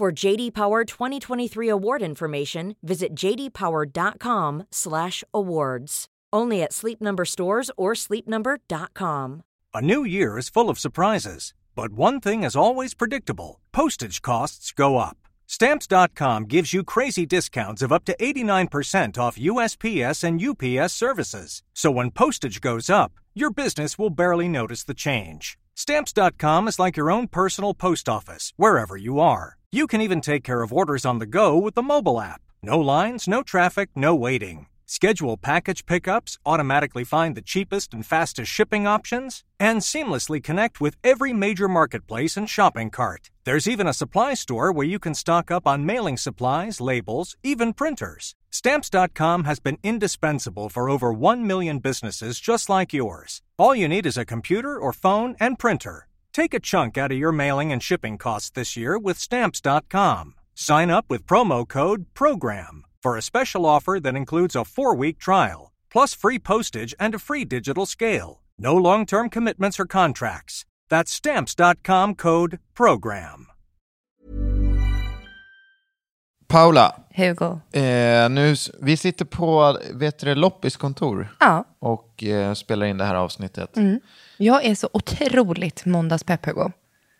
[0.00, 6.06] For JD Power 2023 award information, visit jdpower.com/awards.
[6.32, 9.42] Only at Sleep Number stores or sleepnumber.com.
[9.74, 14.72] A new year is full of surprises, but one thing is always predictable postage costs
[14.72, 15.18] go up.
[15.46, 21.62] Stamps.com gives you crazy discounts of up to 89% off USPS and UPS services.
[21.74, 25.58] So when postage goes up, your business will barely notice the change.
[25.74, 29.58] Stamps.com is like your own personal post office, wherever you are.
[29.72, 32.42] You can even take care of orders on the go with the mobile app.
[32.60, 34.66] No lines, no traffic, no waiting.
[34.84, 40.96] Schedule package pickups, automatically find the cheapest and fastest shipping options, and seamlessly connect with
[41.04, 43.30] every major marketplace and shopping cart.
[43.44, 47.72] There's even a supply store where you can stock up on mailing supplies, labels, even
[47.72, 48.34] printers.
[48.50, 53.40] Stamps.com has been indispensable for over 1 million businesses just like yours.
[53.56, 56.08] All you need is a computer or phone and printer.
[56.32, 60.34] Take a chunk out of your mailing and shipping costs this year with Stamps.com.
[60.54, 65.18] Sign up with promo code PROGRAM for a special offer that includes a four week
[65.18, 68.42] trial, plus free postage and a free digital scale.
[68.58, 70.66] No long term commitments or contracts.
[70.88, 73.49] That's Stamps.com code PROGRAM.
[76.50, 77.60] Paula, Hugo.
[77.72, 83.04] eh, nu, vi sitter på vet du, Loppis kontor Ja, och eh, spelar in det
[83.04, 83.76] här avsnittet.
[84.36, 86.70] jag är så otroligt måndagspepp Hugo.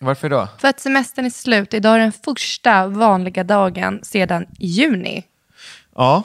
[0.01, 0.49] Varför då?
[0.59, 1.75] För att semestern är slut.
[1.75, 5.25] Idag är den första vanliga dagen sedan juni.
[5.97, 6.23] Ja,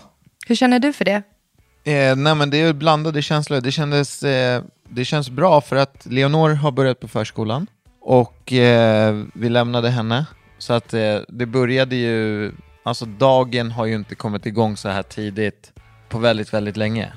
[0.47, 1.23] Hur känner du för det?
[1.83, 3.61] eh, nej, men det är blandade känslor.
[3.61, 7.67] Det, kändes, eh, det känns bra för att Leonor har börjat på förskolan
[8.01, 10.25] och eh, vi lämnade henne.
[10.57, 12.51] Så att eh, det började ju,
[12.85, 15.73] alltså dagen har ju inte kommit igång så här tidigt
[16.09, 17.13] på väldigt, väldigt länge.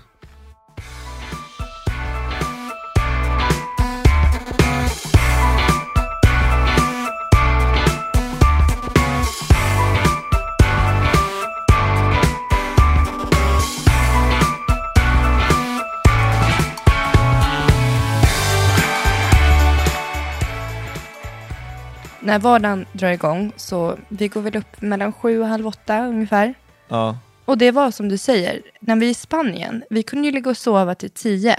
[22.29, 26.55] När vardagen drar igång så vi går väl upp mellan sju och halv åtta ungefär.
[26.89, 30.33] Ja, Och det var som du säger, när vi är i Spanien, vi kunde ju
[30.33, 31.57] ligga och sova till tio.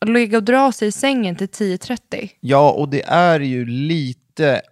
[0.00, 2.30] Och ligga och dra sig i sängen till 10.30.
[2.40, 4.62] ja och det är ju lite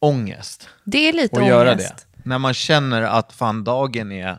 [0.00, 0.68] ångest.
[0.84, 1.50] Det är lite och ångest.
[1.50, 2.06] göra det.
[2.24, 4.38] När man känner att fan dagen är,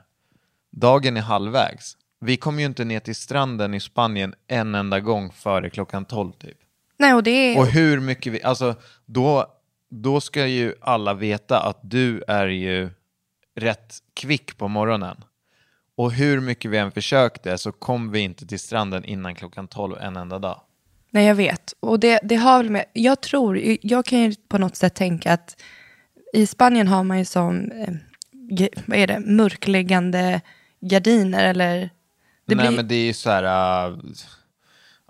[0.71, 1.97] dagen är halvvägs.
[2.21, 6.31] Vi kom ju inte ner till stranden i Spanien en enda gång före klockan 12
[6.31, 6.57] typ.
[6.99, 7.59] Nej, och det är...
[7.59, 8.75] Och hur mycket vi, alltså
[9.05, 9.47] då,
[9.91, 12.89] då ska ju alla veta att du är ju
[13.55, 15.23] rätt kvick på morgonen.
[15.95, 19.97] Och hur mycket vi än försökte så kom vi inte till stranden innan klockan 12
[20.01, 20.61] en enda dag.
[21.09, 21.73] Nej, jag vet.
[21.79, 22.85] Och det, det har väl med...
[22.93, 25.61] Jag tror, jag kan ju på något sätt tänka att
[26.33, 27.93] i Spanien har man ju som, eh,
[28.85, 30.41] vad är det, mörkläggande
[30.81, 31.89] gardiner eller...
[32.45, 33.43] Det Nej blir, men det är ju så här,
[33.87, 33.97] äh,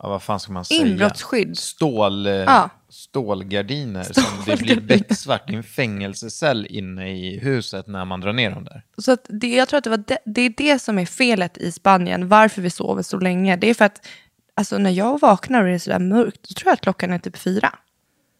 [0.03, 0.87] ja, vad fan ska man säga?
[0.87, 1.57] Inbrottsskydd.
[1.57, 2.69] Stål, Ja.
[2.89, 5.47] Stålgardiner som det blir becksvart.
[5.47, 8.83] Det är en fängelsecell inne i huset när man drar ner dem där.
[8.97, 11.71] Så det, jag tror att det, var det, det är det som är felet i
[11.71, 13.55] Spanien, varför vi sover så länge.
[13.55, 14.07] Det är för att
[14.53, 17.19] alltså, när jag vaknar och det är sådär mörkt, då tror jag att klockan är
[17.19, 17.75] typ fyra.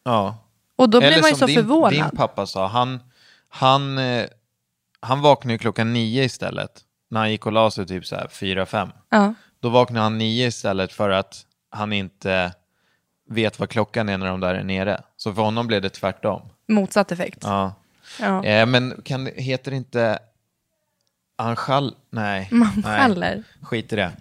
[0.04, 0.38] Ja.
[0.76, 1.94] Och då blir Eller man ju så din, förvånad.
[1.94, 3.00] din pappa sa, han,
[3.50, 4.26] han, eh,
[5.00, 6.72] han vaknade klockan nio istället.
[7.10, 8.90] När han gick och la sig typ så här fyra, fem.
[9.10, 9.34] Ja.
[9.60, 12.54] Då vaknade han nio istället för att han inte
[13.30, 15.02] vet vad klockan är när de där är nere.
[15.18, 16.42] Så för honom blev det tvärtom.
[16.68, 17.40] Motsatt effekt.
[17.42, 17.74] Ja.
[18.20, 18.46] Ja.
[18.46, 20.20] Eh, men kan, heter inte
[21.36, 21.96] Anchal?
[22.10, 22.48] Nej.
[22.52, 22.84] Man
[23.18, 23.44] Nej.
[23.62, 24.12] Skit i det.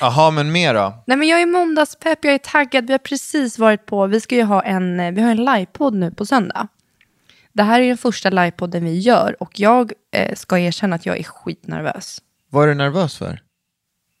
[0.00, 1.02] Jaha, men mer då?
[1.06, 2.86] Nej men jag är måndagspepp, jag är taggad.
[2.86, 5.94] Vi har precis varit på, vi ska ju ha en, eh, vi har en livepodd
[5.94, 6.68] nu på söndag.
[7.52, 11.18] Det här är den första livepodden vi gör och jag eh, ska erkänna att jag
[11.18, 12.22] är skitnervös.
[12.48, 13.42] Vad är du nervös för?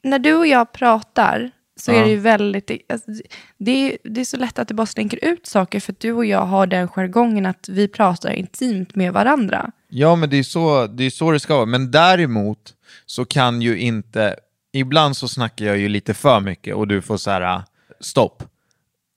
[0.02, 1.50] När du och jag pratar
[1.80, 1.96] så Ja.
[1.98, 3.10] är det ju väldigt, alltså,
[3.58, 6.12] det, är, det är så lätt att det bara slänker ut saker för att du
[6.12, 9.70] och jag har den jargongen att vi pratar intimt med varandra.
[9.88, 11.66] Ja, men det är så det, är så det ska vara.
[11.66, 12.74] Men däremot
[13.06, 14.36] så kan ju inte...
[14.72, 17.62] Ibland så snackar jag ju lite för mycket och du får så här, äh,
[18.00, 18.42] stopp.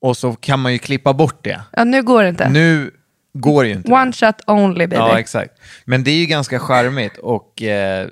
[0.01, 1.61] Och så kan man ju klippa bort det.
[1.71, 2.49] Ja, nu går det inte.
[2.49, 2.91] Nu,
[3.33, 3.91] går ju inte.
[3.91, 4.95] One shot only baby.
[4.95, 5.53] Ja, exakt.
[5.85, 8.07] Men det är ju ganska charmigt och eh,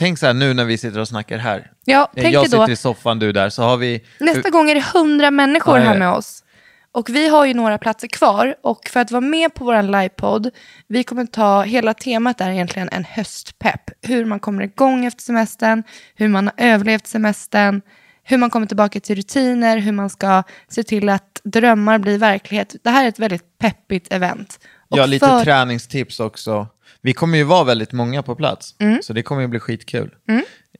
[0.00, 1.70] tänk så här nu när vi sitter och snackar här.
[1.84, 4.04] Ja, Eh, tänk jag dig då, sitter i soffan, du där, så har vi...
[4.20, 6.44] nästa gång är det hundra människor Ja, här med oss.
[6.92, 10.50] Och vi har ju några platser kvar och för att vara med på vår livepodd,
[10.88, 13.90] vi kommer ta, hela temat är egentligen en höstpepp.
[14.02, 15.82] Hur man kommer igång efter semestern,
[16.14, 17.82] hur man har överlevt semestern,
[18.24, 22.76] hur man kommer tillbaka till rutiner, hur man ska se till att drömmar blir verklighet.
[22.84, 24.58] Det här är ett väldigt peppigt event.
[24.90, 26.66] Och Ja, lite för- träningstips också.
[27.02, 28.98] Vi kommer ju vara väldigt många på plats, Mm.
[29.02, 30.14] så det kommer ju bli skitkul.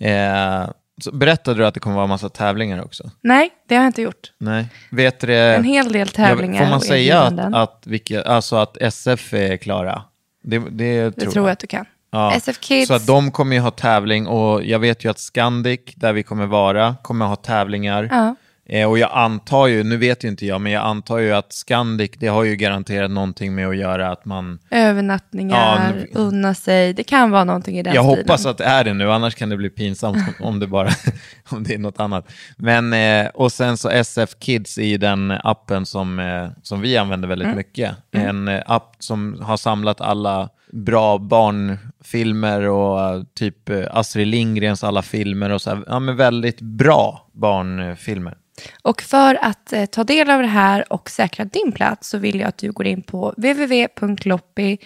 [0.00, 0.68] Eh,
[1.02, 3.10] så berättade du att det kommer vara massa tävlingar också?
[3.20, 4.32] Nej, det har jag inte gjort.
[4.38, 4.66] Nej.
[4.90, 9.34] Vet du En hel del tävlingar Får man säga att, att, vilka, alltså att SF
[9.34, 10.02] är klara?
[10.42, 11.52] Det, det, Det tror tror jag jag.
[11.52, 11.84] att du kan.
[12.12, 12.32] Ja.
[12.36, 12.88] SF Kids.
[12.88, 16.22] Så att de kommer ju ha tävling och jag vet ju att Scandic, där vi
[16.22, 18.08] kommer vara, kommer ha tävlingar.
[18.10, 18.34] Ja.
[18.68, 21.52] Eh, och jag antar ju, nu vet ju inte jag, men jag antar ju att
[21.52, 24.58] Scandic, det har ju garanterat någonting med att göra att man...
[24.70, 26.92] Övernattningar, Ja, nu- unna sig.
[26.94, 28.18] Det kan vara någonting i den jag stilen.
[28.18, 30.88] hoppas att det är det nu, annars kan det bli pinsamt om- det bara
[31.50, 32.32] om det är något annat.
[32.56, 36.96] Men, eh, och sen så SF Kids är ju den appen som, eh, som vi
[36.96, 37.56] använder väldigt Mm.
[37.56, 37.94] mycket.
[38.10, 45.50] En eh, app som har samlat alla bra barnfilmer och typ Astrid Lindgrens alla filmer
[45.50, 48.34] och så här, ja men väldigt bra barnfilmer.
[48.82, 52.40] Och för att eh, ta del av det här och säkra din plats så vill
[52.40, 54.78] jag att du går in på www.loppi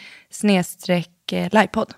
[1.50, 1.94] livepodd.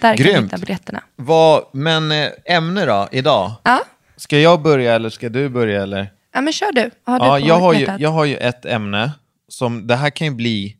[0.00, 0.44] Där kan du Grymt.
[0.44, 1.02] hitta biljetterna.
[1.16, 3.52] Vad, men eh, ämne då, idag?
[3.62, 3.80] Ja.
[4.16, 6.12] Ska jag börja eller ska du börja eller?
[6.32, 6.90] ja, men kör du.
[7.04, 9.12] Har du Ja, jag har, ju, jag har ju ett ämne
[9.48, 10.76] som, det här kan ju bli,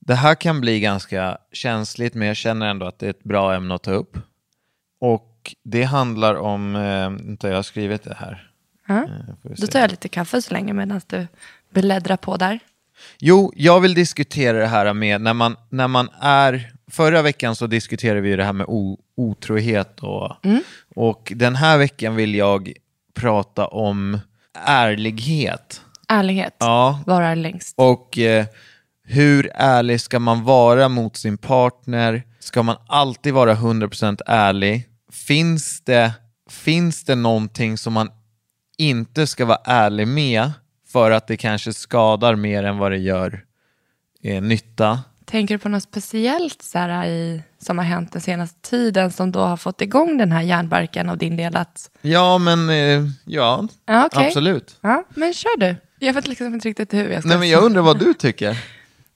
[0.00, 3.54] det här kan bli ganska känsligt, men jag känner ändå att det är ett bra
[3.54, 4.18] ämne att ta upp.
[5.00, 8.50] Och det handlar om, eh, vänta jag har skrivit det här.
[8.86, 9.02] Ja.
[9.04, 11.26] Eh, Då tar jag lite kaffe så länge medan du
[11.74, 12.58] bläddrar på där.
[13.18, 16.70] Jo, jag vill diskutera det här med när man, när man är...
[16.90, 20.36] Förra veckan så diskuterade vi det här med o, otrohet och,
[20.94, 22.72] och den här veckan vill jag
[23.14, 24.20] prata om
[24.66, 25.80] ärlighet.
[26.08, 27.74] Ärlighet Ja, varar längst.
[27.76, 28.46] och eh,
[29.04, 32.22] hur ärlig ska man vara mot sin partner?
[32.40, 34.88] Ska man alltid vara 100% ärlig?
[35.12, 36.12] Finns det,
[36.50, 38.10] finns det någonting som man
[38.78, 40.52] inte ska vara ärlig med
[40.92, 43.44] för att det kanske skadar mer än vad det gör
[44.22, 45.00] eh, nytta?
[45.24, 49.32] Tänker du på något speciellt så här, i, som har hänt den senaste tiden som
[49.32, 51.56] då har fått igång den här järnbarken av din del?
[51.56, 54.26] Att, Ja, men eh, ja, ja, okej.
[54.26, 54.76] absolut.
[54.80, 55.76] Ja, men kör du.
[55.98, 58.58] Jag vet liksom inte riktigt hur jag ska Nej, men jag undrar vad du tycker.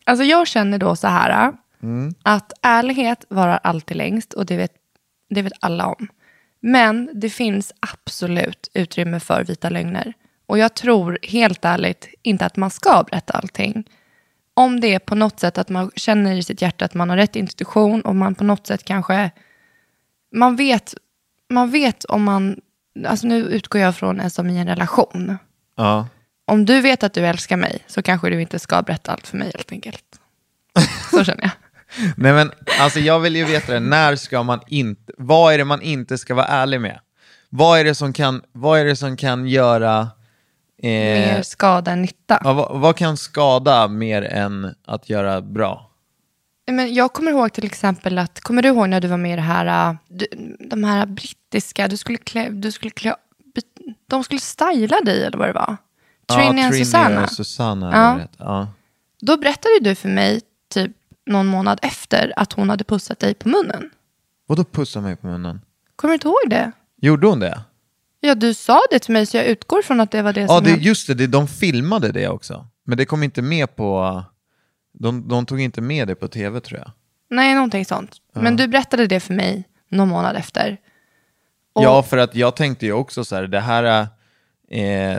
[0.05, 1.53] Alltså jag känner då så här,
[2.23, 4.73] att ärlighet varar alltid längst och det vet,
[5.31, 6.09] det vet alla om.
[6.61, 10.13] Men det finns absolut utrymme för vita lögner.
[10.47, 13.85] Och jag tror helt ärligt inte att man ska berätta allting.
[14.55, 17.17] Om det är på något sätt att man känner i sitt hjärta att man har
[17.17, 19.31] rätt institution och man på något sätt kanske,
[20.33, 20.95] man vet,
[21.51, 22.61] man vet om man,
[23.07, 25.39] alltså nu utgår jag från en som i en relation
[25.77, 26.09] Ja.
[26.47, 29.37] om du vet att du älskar mig så kanske du inte ska berätta allt för
[29.37, 30.05] mig helt enkelt.
[31.11, 31.51] Så känner jag.
[32.17, 32.51] Nej men
[32.81, 36.19] alltså jag vill ju veta det, när ska man inte, vad är det man inte
[36.19, 37.01] ska vara ärlig med?
[37.51, 40.01] Vad är det som kan, vad är det som kan göra,
[40.83, 42.41] eh, Mer skada än nytta.
[42.45, 45.85] ja, vad, vad kan skada mer än att göra bra?
[46.71, 49.37] Men jag kommer ihåg till exempel att, kommer du ihåg när du var med i
[49.37, 50.27] det här, äh, du,
[50.61, 53.15] de här brittiska, du skulle klä, du skulle klä,
[54.07, 55.77] de skulle styla dig eller vad det var.
[56.27, 57.23] Trini ja, och Susanna.
[57.23, 57.91] och Susanna.
[58.39, 58.45] Ja.
[58.45, 58.69] Ja.
[59.21, 60.93] Då berättade du för mig, typ
[61.29, 63.91] någon månad efter, att hon hade pussat dig på munnen.
[64.47, 65.61] Vadå pussa mig på munnen?
[65.97, 66.73] Kommer du inte ihåg det?
[67.01, 67.61] Gjorde hon det?
[68.21, 70.49] Ja, du sa det till mig så jag utgår från att det var det Ja,
[70.49, 70.85] som det, hände.
[70.85, 72.67] just det, det, de filmade det också.
[72.85, 74.23] Men det kom inte med på,
[74.93, 76.91] de, de tog inte med det på tv tror jag.
[77.31, 78.17] Nej, någonting sånt.
[78.33, 80.77] Men du berättade det för mig någon månad efter.
[81.73, 83.85] Och- Ja, för att jag tänkte ju också så här, det här
[84.71, 85.19] eh,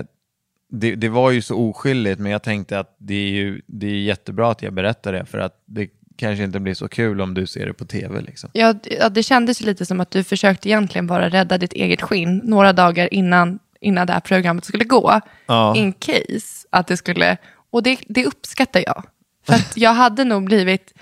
[0.72, 3.92] det, det var ju så oskyldigt, men jag tänkte att det är ju det är
[4.01, 5.88] jättebra att jag berättar det, för att det
[6.20, 8.22] kanske inte blir så kul om du ser det på tv.
[8.22, 8.50] Liksom.
[8.54, 12.42] Ja, ja, det kändes lite som att du försökte egentligen bara rädda ditt eget skinn
[12.44, 15.22] några dagar innan, innan det här programmet skulle gå.
[15.46, 15.76] Ja.
[15.76, 17.38] In case att det skulle...
[17.72, 19.04] Och det, det uppskattar jag.
[19.46, 20.94] För att jag hade nog blivit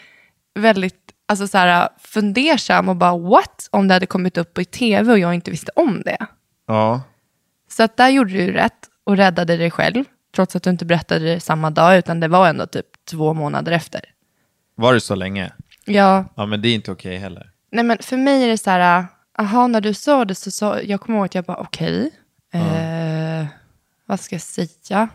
[0.59, 5.11] väldigt alltså så här, fundersam och bara what om det hade kommit upp i tv
[5.11, 6.25] och jag inte visste om det.
[6.67, 7.01] Ja.
[7.69, 10.05] Så att där gjorde du rätt och räddade dig själv.
[10.35, 13.71] Trots att du inte berättade det samma dag utan det var ändå typ två månader
[13.71, 14.01] efter.
[14.77, 15.51] Var det så länge?
[15.85, 17.51] Ja, Ja, men det är inte okej heller.
[17.71, 19.05] Nej men för mig är det så här,
[19.37, 22.11] aha när du sa det så sa, jag kommer ihåg att jag bara okej,
[22.53, 23.45] eh,
[24.05, 25.09] vad ska jag säga?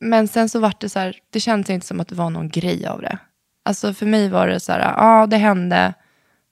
[0.00, 2.48] Men sen så var det så här, det kändes inte som att det var någon
[2.48, 3.18] grej av det.
[3.62, 5.94] Alltså för mig var det så här, ja det hände,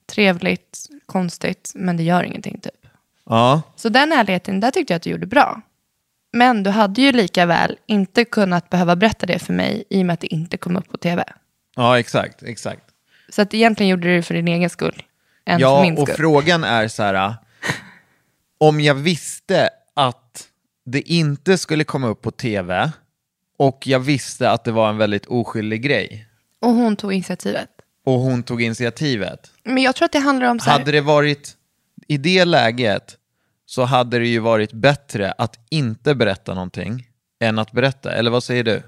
[0.05, 2.87] trevligt, konstigt, men det gör ingenting typ.
[3.25, 3.61] Ja.
[3.75, 5.61] Så den ärligheten, där tyckte jag att du gjorde bra.
[6.33, 10.05] Men du hade ju lika väl inte kunnat behöva berätta det för mig i och
[10.05, 11.23] med att det inte kom upp på tv.
[11.75, 12.81] Ja, exakt, exakt.
[13.29, 15.03] Så att egentligen gjorde du det för din egen skull.
[15.45, 16.15] Än för Ja, min och skull.
[16.17, 17.33] frågan är så här,
[18.57, 20.47] om jag visste att
[20.85, 22.91] det inte skulle komma upp på tv
[23.57, 26.27] och jag visste att det var en väldigt oskyldig grej
[26.61, 27.69] Och hon tog initiativet.
[28.05, 29.51] och hon tog initiativet.
[29.63, 31.53] Men jag tror att det handlar om så här, Hade det varit
[32.07, 33.17] i det läget
[33.65, 37.07] så hade det ju varit bättre att inte berätta någonting
[37.39, 38.11] än att berätta.
[38.13, 38.83] Eller vad säger du?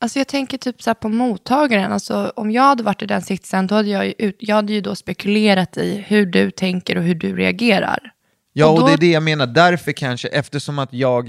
[0.00, 1.92] Alltså jag tänker typ så här på mottagaren.
[1.92, 4.80] Alltså om jag hade varit i den sitsen, då hade jag ju, jag hade ju
[4.80, 8.12] då spekulerat i hur du tänker och hur du reagerar.
[8.52, 9.46] Ja, Och och, då- det är det jag menar.
[9.46, 11.28] Därför kanske, eftersom att jag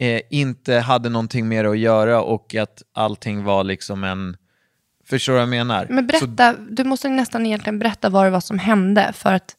[0.00, 4.36] eh, inte hade någonting mer att göra och att allting var liksom en...
[5.08, 5.86] Förstår du vad jag menar?
[5.90, 9.56] Men Så, berätta, du måste nästan egentligen berätta vad det var som hände för att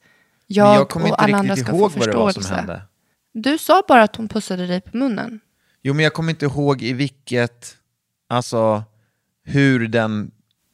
[0.48, 2.48] jag, jag kommer och inte alla andra riktigt ska ihåg få vad det var förståelse.
[2.50, 2.82] som hände.
[3.34, 5.39] Du sa bara att hon pussade dig på munnen.
[5.82, 7.75] Jo, men jag kommer inte ihåg i vilket...
[8.30, 8.84] Alltså,
[9.44, 10.32] hur den...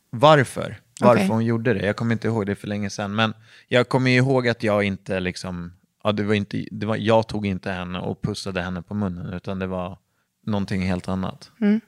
[0.10, 0.80] Varför?
[1.02, 1.28] Varför Okej.
[1.28, 1.86] hon gjorde det.
[1.86, 3.16] Jag kommer inte ihåg det för länge sedan.
[3.16, 3.34] Men
[3.68, 5.74] jag kommer ihåg att jag inte liksom...
[6.04, 9.34] Ja, det var inte, det var, jag tog inte henne och pussade henne på munnen,
[9.34, 9.98] utan det var
[10.46, 11.52] någonting helt annat.
[11.62, 11.82] Mm.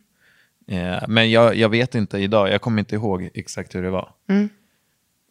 [0.68, 4.14] Eh, men jag, jag vet inte idag, jag kommer inte ihåg exakt hur det var.
[4.30, 4.50] Mm.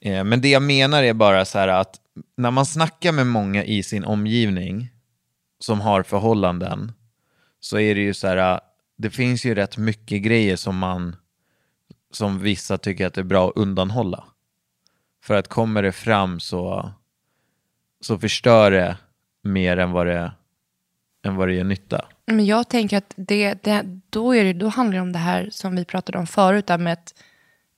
[0.00, 2.00] Eh, men det jag menar är bara så här att
[2.36, 4.88] när man snackar med många i sin omgivning
[5.58, 6.92] som har förhållanden
[7.60, 8.60] så är det ju så här,
[8.96, 11.16] det finns ju rätt mycket grejer som man,
[12.12, 14.24] som vissa tycker att det är bra att undanhålla.
[15.22, 16.92] För att kommer det fram så,
[18.00, 18.96] så förstör det
[19.42, 20.32] mer än vad det,
[21.24, 22.04] än vad det gör nytta.
[22.26, 25.48] Men jag tänker att det, det, då, är det, då handlar det om det här
[25.52, 27.14] som vi pratade om förut, där med att,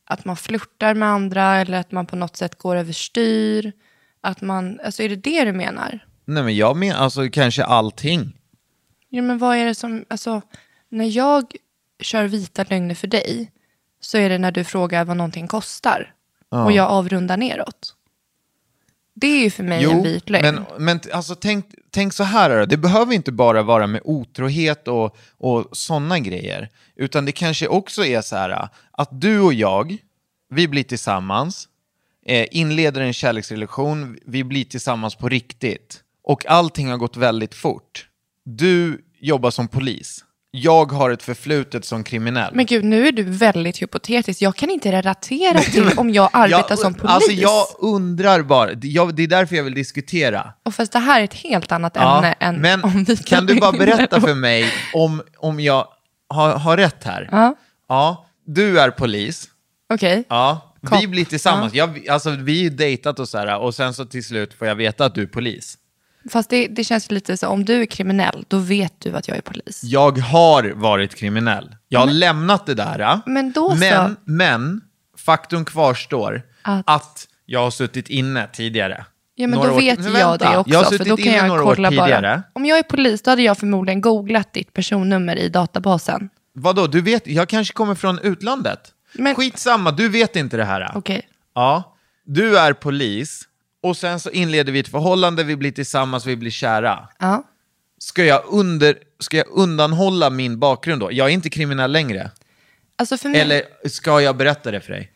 [0.05, 3.73] att man flörtar med andra eller att man på något sätt går överstyr.
[4.21, 6.07] Att man, alltså är det det du menar?
[6.25, 8.37] Nej men jag menar alltså kanske allting.
[9.09, 10.43] Ja, men vad är det som, alltså,
[10.89, 11.57] när jag
[12.01, 13.51] kör vita lögner för dig
[14.01, 16.15] så är det när du frågar vad någonting kostar
[16.49, 17.95] och jag avrundar neråt.
[19.15, 20.55] Det är ju för mig en vit lögn.
[20.55, 25.17] men, men alltså, tänk, tänk så här, det behöver inte bara vara med otrohet och,
[25.39, 26.69] och sådana grejer.
[26.97, 29.97] Utan det kanske också är så här att du och jag,
[30.51, 31.69] vi blir tillsammans,
[32.27, 36.03] eh, inleder en kärleksrelation, vi blir tillsammans på riktigt.
[36.23, 38.09] Och allting har gått väldigt fort.
[38.45, 40.25] Du jobbar som polis.
[40.51, 42.55] Jag har ett förflutet som kriminell.
[42.55, 44.43] Men gud, nu är du väldigt hypotetisk.
[44.43, 47.11] Jag kan inte relatera till om jag arbetar Jag- som polis.
[47.15, 50.53] Alltså jag undrar bara, det- jag, det är därför jag vill diskutera.
[50.65, 53.47] Och fast det här är ett helt annat Ja, ämne än men om vita kan
[53.47, 55.89] du bara berätta för mig om, om jag
[56.29, 57.29] har, har rätt här?
[57.33, 57.55] Ja,
[57.89, 59.49] Ja, du är polis.
[59.95, 60.25] okej.
[60.29, 61.07] Ja, vi Kopp.
[61.07, 61.75] blir tillsammans.
[61.75, 64.67] Jag, alltså, vi har ju dejtat och så här, och sen så till slut får
[64.67, 65.79] jag veta att du är polis.
[66.29, 69.37] Fast det, det känns lite så, om du är kriminell, då vet du att jag
[69.37, 69.81] är polis.
[69.85, 71.77] Jag har varit kriminell.
[71.89, 73.21] Jag har lämnat det där.
[73.27, 73.77] Men då så.
[73.77, 74.81] men, men
[75.19, 79.05] faktum kvarstår Att- att, jag har suttit inne tidigare.
[79.35, 80.73] Ja, men Några då år- vet Men jag det också.
[80.73, 82.43] Jag har för då kan jag kolla bara.
[82.53, 86.31] Om jag är polis, då hade jag förmodligen googlat ditt personnummer i databasen.
[86.55, 88.81] Vadå, du vet, jag kanske kommer från utlandet.
[89.13, 90.93] Men- Skitsamma, du vet inte det här.
[90.95, 91.29] Okej.
[91.55, 93.48] Ja, du är polis
[93.89, 97.09] och sen så inleder vi ett förhållande, vi blir tillsammans, vi blir kära.
[97.19, 97.45] Ja.
[97.99, 101.13] Ska jag, under, ska jag undanhålla min bakgrund då?
[101.13, 102.31] Jag är inte kriminell längre.
[102.97, 105.13] Alltså för mig, Eller ska jag berätta det för dig?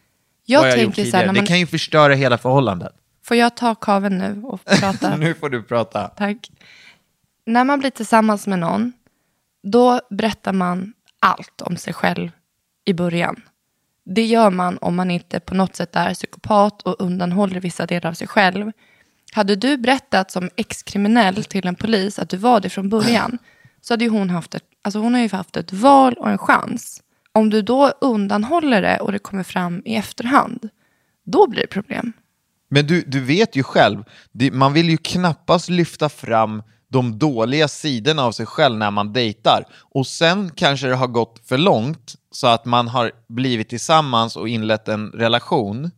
[0.47, 1.27] jag Vad jag gjort tänker så här, tidigare?
[1.27, 2.93] när man, Det kan ju förstöra hela förhållandet.
[3.25, 5.17] får jag ta kaven nu och prata?
[5.17, 6.09] Nu får du prata.
[6.09, 6.51] Tack.
[7.47, 8.93] När man blir tillsammans med någon,
[9.63, 12.31] då berättar man allt om sig själv
[12.85, 13.43] i början.
[14.05, 18.11] Det gör man om man inte på något sätt är psykopat och undanhåller vissa delar
[18.11, 18.73] av sig själv.
[19.33, 23.39] Hade du berättat som ex-kriminell till en polis att du var det från början,
[23.81, 26.39] så hade ju hon haft ett, alltså hon har ju haft ett val och en
[26.39, 27.03] chans.
[27.33, 30.69] Om du då undanhåller det och det kommer fram i efterhand,
[31.25, 32.13] då blir det problem.
[32.69, 34.05] Men du, du vet ju själv,
[34.53, 36.63] man vill ju knappast lyfta fram
[36.93, 39.65] de dåliga sidorna av sig själv när man dejtar.
[39.81, 44.49] Och sen kanske det har gått för långt så att man har blivit tillsammans och
[44.49, 45.91] inlett en relation.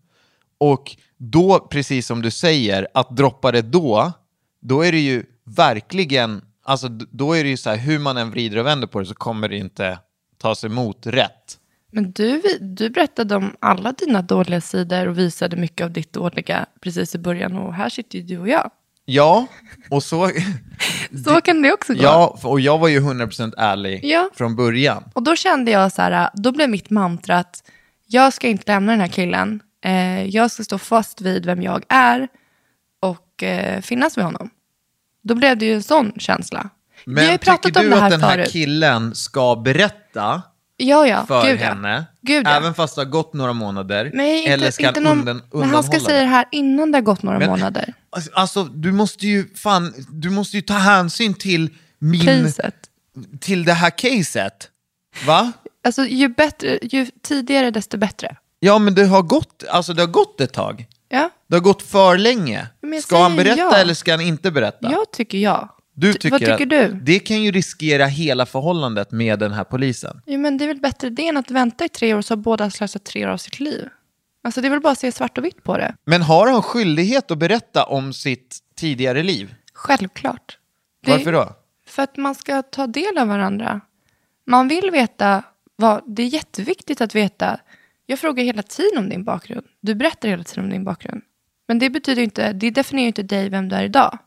[0.58, 4.12] Och då, precis som du säger, att droppa det då,
[4.60, 8.30] då är det ju verkligen, alltså då är det ju så här, hur man än
[8.30, 9.98] vrider och vänder på det så kommer det inte
[10.38, 11.58] tas emot rätt.
[11.90, 16.66] Men du, du berättade om alla dina dåliga sidor och visade mycket av ditt dåliga
[16.80, 17.58] precis i början.
[17.58, 18.70] Och här sitter ju du och jag.
[19.04, 19.46] Ja,
[19.90, 20.30] och så...
[21.24, 22.02] Så kan det också gå.
[22.02, 24.30] Ja, och jag var ju 100% ärlig Ja.
[24.34, 25.04] från början.
[25.12, 27.62] Och då kände jag så här, då blev mitt mantra att
[28.06, 29.60] jag ska inte lämna den här killen.
[29.84, 32.28] Eh, jag ska stå fast vid vem jag är
[33.00, 34.50] och eh, finnas med honom.
[35.22, 36.70] Då blev det ju en sån känsla.
[37.04, 38.52] Men tycker om du att den här förut.
[38.52, 40.42] killen ska berätta
[40.76, 41.26] Ja, ja.
[41.26, 41.64] för Gud, ja.
[41.68, 42.50] henne, Gud, ja.
[42.50, 44.10] även fast det har gått några månader?
[44.14, 46.26] Nej, inte, eller ska inte någon, undan, Men han ska säga det?
[46.26, 47.94] här innan det har gått några Men- månader.
[48.10, 52.74] Alltså, Alltså, du måste ju fan, du måste ju ta hänsyn till min, Priset.
[53.40, 54.68] till det här caset.
[55.26, 55.52] Va?
[55.84, 58.36] Alltså ju, bättre, ju tidigare desto bättre.
[58.60, 60.86] Ja, men det har gått, alltså det har gått ett tag.
[61.08, 62.66] Ja, Det har gått för länge.
[63.02, 63.76] Ska han berätta ja.
[63.76, 64.90] eller ska han inte berätta?
[64.92, 65.73] jag tycker ja.
[65.94, 66.88] Du Ty- tycker vad tycker du?
[67.02, 70.20] Det kan ju riskera hela förhållandet med den här polisen.
[70.26, 72.36] Jo, men det är väl bättre det än att vänta i tre år så har
[72.36, 73.88] båda slösat tre år av sitt liv.
[74.44, 75.94] Alltså det är väl bara att se svart och vitt på det.
[76.04, 79.54] Men har han skyldighet att berätta om sitt tidigare liv?
[79.74, 80.58] Självklart.
[81.04, 81.52] Det- Varför då?
[81.86, 83.80] För att man ska ta del av varandra.
[84.46, 85.42] Man vill veta,
[85.76, 87.58] vad, det är jätteviktigt att veta.
[88.06, 89.66] Jag frågar hela tiden om din bakgrund.
[89.80, 91.22] Du berättar hela tiden om din bakgrund.
[91.68, 94.18] Men det betyder inte, det definierar inte dig vem du är idag.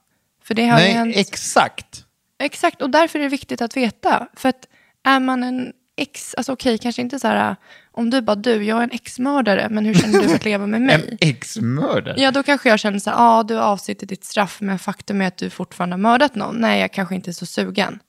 [0.47, 2.03] För det har ju Nej, hänt, exakt.
[2.39, 4.27] Exakt, och därför är det viktigt att veta.
[4.33, 4.67] För att
[5.03, 7.55] är man en ex, alltså okej, kanske inte så här,
[7.91, 10.81] om du bara du, jag är en ex-mördare, men hur känner du att leva med
[10.87, 10.95] mig?
[10.95, 12.15] En ex-mördare?
[12.21, 15.21] Ja, då kanske jag känner så här, ja, du har avsittit ditt straff, men faktum
[15.21, 16.55] är att du fortfarande har mördat någon.
[16.55, 17.99] Nej, jag kanske inte är så sugen.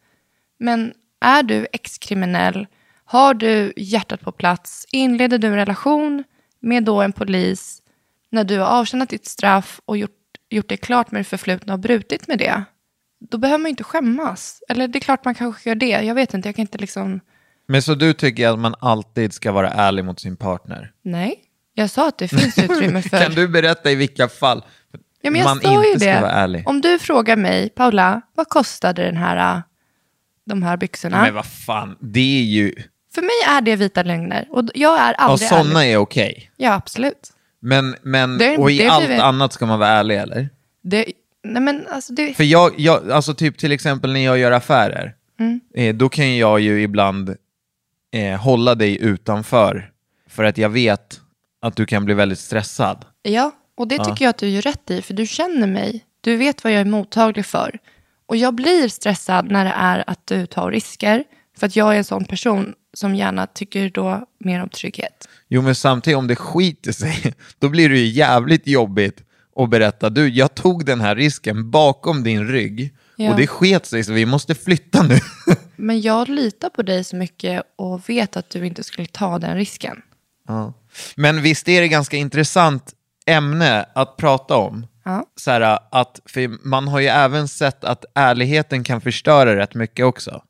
[0.59, 2.66] Men är du ex-kriminell,
[3.04, 6.25] har du hjärtat på plats, inleder du en relation
[6.61, 7.83] med då en polis
[8.30, 10.11] när du har avtjänat ditt straff och gjort,
[10.50, 12.62] gjort det klart med det förflutna och brutit med det,
[13.31, 14.62] då behöver man ju inte skämmas.
[14.69, 17.21] Eller det är klart man kanske gör det, jag vet inte, jag kan inte liksom,
[17.69, 20.93] Men så du tycker att man alltid ska vara ärlig mot sin partner?
[21.02, 21.45] nej.
[21.75, 23.19] Jag sa att det finns utrymme för...
[23.19, 24.62] Kan du berätta i vilka fall
[25.21, 26.21] Ja, men jag man inte ju ska det.
[26.21, 26.69] vara ärlig?
[26.69, 29.62] Om du frågar mig, Paula, vad kostade den här, äh,
[30.47, 31.23] de här byxorna?
[31.23, 32.75] Men vad fan, det är ju...
[33.14, 34.49] För mig är det vita lögner.
[34.50, 35.93] Och jag är aldrig sådana ärlig.
[35.93, 36.50] är okej.
[36.57, 37.33] Ja, absolut.
[37.61, 40.49] Men, men Det- och i det allt vi- annat ska man vara ärlig eller?
[40.83, 41.05] Det,
[41.45, 45.14] nej men alltså det, För jag, jag, alltså typ till exempel när jag gör affärer,
[45.40, 45.61] Mm.
[45.75, 47.37] eh, då kan jag ju ibland
[48.12, 49.90] eh, hålla dig utanför.
[50.29, 51.21] För att jag vet
[51.62, 53.05] att du kan bli väldigt stressad.
[53.23, 55.03] ja, och det tycker jag att du gör rätt i.
[55.03, 56.05] För du känner mig.
[56.21, 57.79] Du vet vad jag är mottaglig för.
[58.27, 61.25] Och jag blir stressad när det är att du tar risker.
[61.59, 65.28] För att jag är en sån person som gärna tycker då mer om trygghet.
[65.48, 69.22] Jo men samtidigt om det skiter sig, då blir det ju jävligt jobbigt
[69.56, 73.30] att berätta, du jag tog den här risken bakom din rygg Ja.
[73.30, 75.18] och det sket sig så vi måste flytta nu.
[75.76, 79.56] Men jag litar på dig så mycket och vet att du inte skulle ta den
[79.56, 80.02] risken.
[80.48, 80.72] Ja.
[81.16, 82.92] Men visst är det ganska intressant
[83.26, 84.87] ämne att prata om?
[85.04, 85.26] Ja.
[85.37, 86.20] Så här, att,
[86.62, 90.42] man har ju även sett att ärligheten kan förstöra rätt mycket också.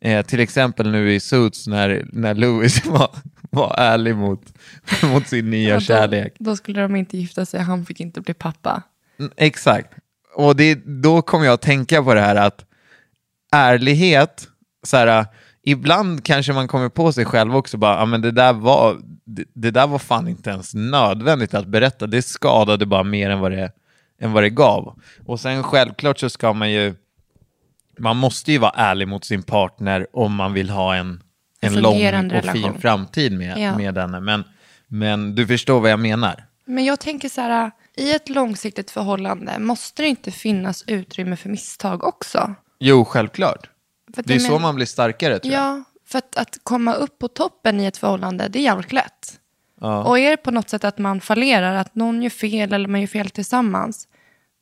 [0.00, 3.10] Eh, till exempel nu i Suits när, när Louis var,
[3.50, 4.42] var ärlig mot,
[5.02, 6.34] mot sin nya Ja, kärlek.
[6.38, 8.82] Då, skulle de inte gifta sig, han fick inte bli pappa.
[9.18, 9.94] Mm, Exakt.
[10.34, 12.64] Och det, då kommer jag att tänka på det här att
[13.52, 14.48] ärlighet,
[14.86, 15.26] så här,
[15.62, 19.44] ibland kanske man kommer på sig själv också bara, ja men det där var, det,
[19.54, 23.52] det där var fan inte ens nödvändigt att berätta, det skadade bara mer än vad
[23.52, 23.72] det,
[24.20, 24.98] än vad det gav.
[25.26, 26.94] Och sen självklart så ska man ju,
[27.98, 31.22] man måste ju vara ärlig mot sin partner om man vill ha en,
[31.60, 32.80] en En lång och fin relation.
[32.80, 33.76] framtid med, Ja.
[33.76, 34.20] med henne.
[34.20, 34.44] Men,
[34.86, 36.44] men du förstår vad jag menar.
[36.64, 41.48] Men jag tänker så här, i ett långsiktigt förhållande måste det inte finnas utrymme för
[41.48, 42.54] misstag också?
[42.78, 43.70] Jo, självklart.
[44.14, 45.62] För Det är jag så men- man blir starkare tror jag.
[45.62, 49.40] Ja, för att, att komma upp på toppen i ett förhållande, det är jävligt lätt.
[49.80, 50.04] Ja.
[50.04, 53.00] Och är det på något sätt att man fallerar, att någon gör fel eller man
[53.00, 54.08] gör fel tillsammans,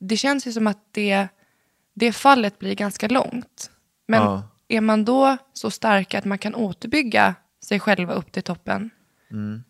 [0.01, 1.29] det känns ju som att det,
[1.97, 3.71] det fallet blir ganska långt.
[4.09, 4.43] Men Ja.
[4.69, 8.91] är man då så stark att man kan återbygga sig själva upp till toppen,
[9.31, 9.65] Mm.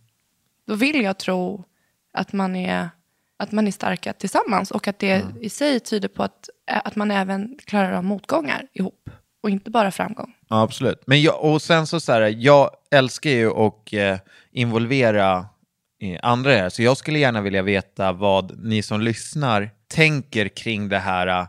[0.66, 1.64] då vill jag tro
[2.12, 2.88] att man är,
[3.36, 7.10] att man är starka tillsammans och att det i sig tyder på att, att man
[7.10, 9.10] även klarar av motgångar ihop
[9.42, 10.34] och inte bara framgång.
[10.48, 11.02] Ja, absolut.
[11.06, 14.18] Men jag, och sen så, så här, jag älskar ju att eh,
[14.52, 15.46] involvera
[16.02, 19.70] eh, andra i det här, så jag skulle gärna vilja veta vad ni som lyssnar
[19.88, 21.46] tänker kring det här eh,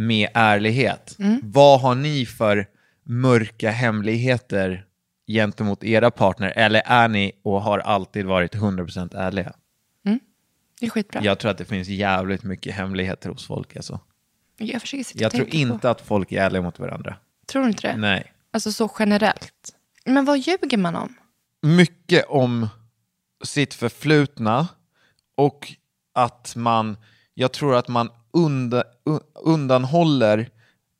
[0.00, 1.16] med ärlighet.
[1.42, 2.66] Vad har ni för
[3.04, 4.84] mörka hemligheter
[5.26, 9.52] gentemot era partner, eller är ni och har alltid varit 100% ärliga?
[10.80, 11.24] Det är skitbra.
[11.24, 13.76] Jag tror att det finns jävligt mycket hemligheter hos folk.
[13.76, 14.00] Alltså.
[14.56, 15.88] Jag försöker sitta Jag tror inte På.
[15.88, 17.16] att folk är ärliga mot varandra.
[17.46, 17.96] Tror du inte det?
[17.96, 18.32] Nej.
[18.50, 19.74] Alltså så generellt.
[20.04, 21.14] Men vad ljuger man om?
[21.62, 22.68] mycket om
[23.44, 24.68] sitt förflutna
[25.36, 25.72] och
[26.14, 26.96] att man,
[27.34, 30.48] jag tror att man unda, un, undanhåller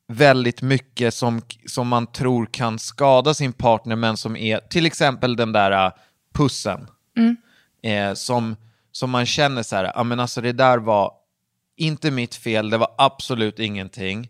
[0.08, 5.36] väldigt mycket som, som man tror kan skada sin partner, men som är till exempel
[5.36, 5.92] den där uh,
[6.34, 6.86] pussen.
[7.82, 8.56] Eh, som,
[8.92, 11.12] som man känner så här, ja men alltså det där var
[11.76, 14.28] inte mitt fel, det var absolut ingenting.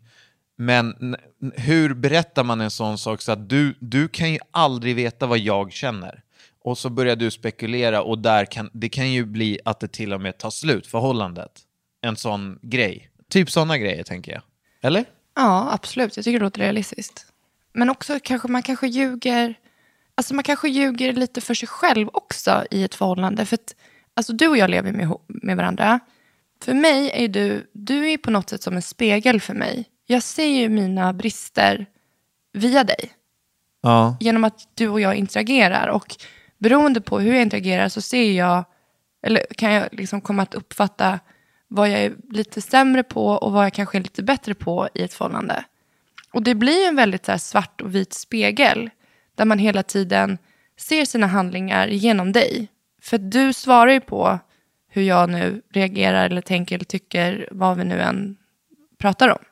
[0.57, 1.17] Men
[1.57, 5.39] hur berättar man en sån sak så att du, du kan ju aldrig veta vad
[5.39, 6.23] jag känner?
[6.65, 10.13] Och så börjar du spekulera och där kan, det kan ju bli att det till
[10.13, 11.61] och med tar slut, förhållandet.
[12.01, 13.11] En sån grej.
[13.29, 14.43] Typ såna grejer tänker jag.
[14.83, 15.05] Eller?
[15.35, 16.17] Ja, absolut.
[16.17, 17.27] Jag tycker det låter realistiskt.
[17.73, 19.55] Men också kanske man kanske ljuger,
[20.15, 23.47] alltså man kanske ljuger lite för sig själv också i ett förhållande.
[23.47, 23.75] För att,
[24.15, 26.01] alltså du och jag lever med, med varandra.
[26.63, 29.85] För mig är du, du är på något sätt som en spegel för mig.
[30.07, 31.87] Jag ser ju mina brister
[32.53, 33.11] via dig.
[33.83, 34.17] Ja.
[34.21, 35.89] Genom att du och jag interagerar.
[35.89, 36.17] Och
[36.59, 38.65] beroende på hur jag interagerar så ser jag,
[39.27, 41.21] eller kan jag liksom komma att uppfatta
[41.73, 45.03] vad jag är lite sämre på och vad jag kanske är lite bättre på i
[45.03, 45.65] ett förhållande.
[46.33, 48.91] Och det blir en väldigt så svart och vit spegel
[49.35, 50.39] där man hela tiden
[50.79, 52.69] ser sina handlingar genom dig.
[53.03, 54.39] För du svarar ju på
[54.89, 58.37] hur jag nu reagerar eller tänker eller tycker, vad vi nu än
[58.99, 59.45] pratar om.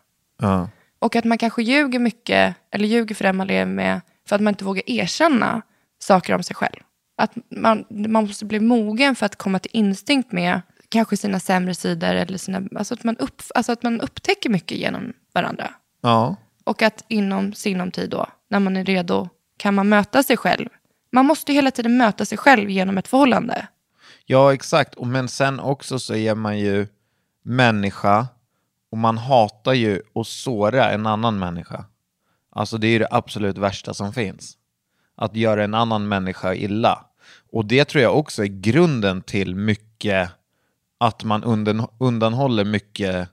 [0.43, 0.69] ja.
[0.99, 4.43] Och att man kanske ljuger mycket, eller ljuger för den man lever med, för att
[4.43, 5.63] man inte vågar erkänna
[5.99, 6.81] saker om sig själv.
[7.17, 11.75] Att man, man måste bli mogen för att komma till instinkt med kanske sina sämre
[11.75, 15.71] sidor, eller sina, alltså, att man upp, alltså att man upptäcker mycket genom varandra.
[16.01, 16.37] Ja.
[16.65, 20.69] Och att inom sinom tid då, när man är redo, kan man möta sig själv.
[21.13, 23.69] Man måste ju hela tiden möta sig själv genom ett förhållande.
[24.27, 24.95] Ja, exakt.
[24.95, 26.87] Och Men sen också så är man ju
[27.43, 28.27] människa
[28.91, 31.85] och man hatar ju att såra en annan människa.
[32.51, 34.57] Alltså det är ju det absolut värsta som finns.
[35.17, 37.05] Att göra en annan människa illa.
[37.53, 40.31] Och det tror jag också är grunden till mycket
[40.99, 43.29] att man undan, undanhåller mycket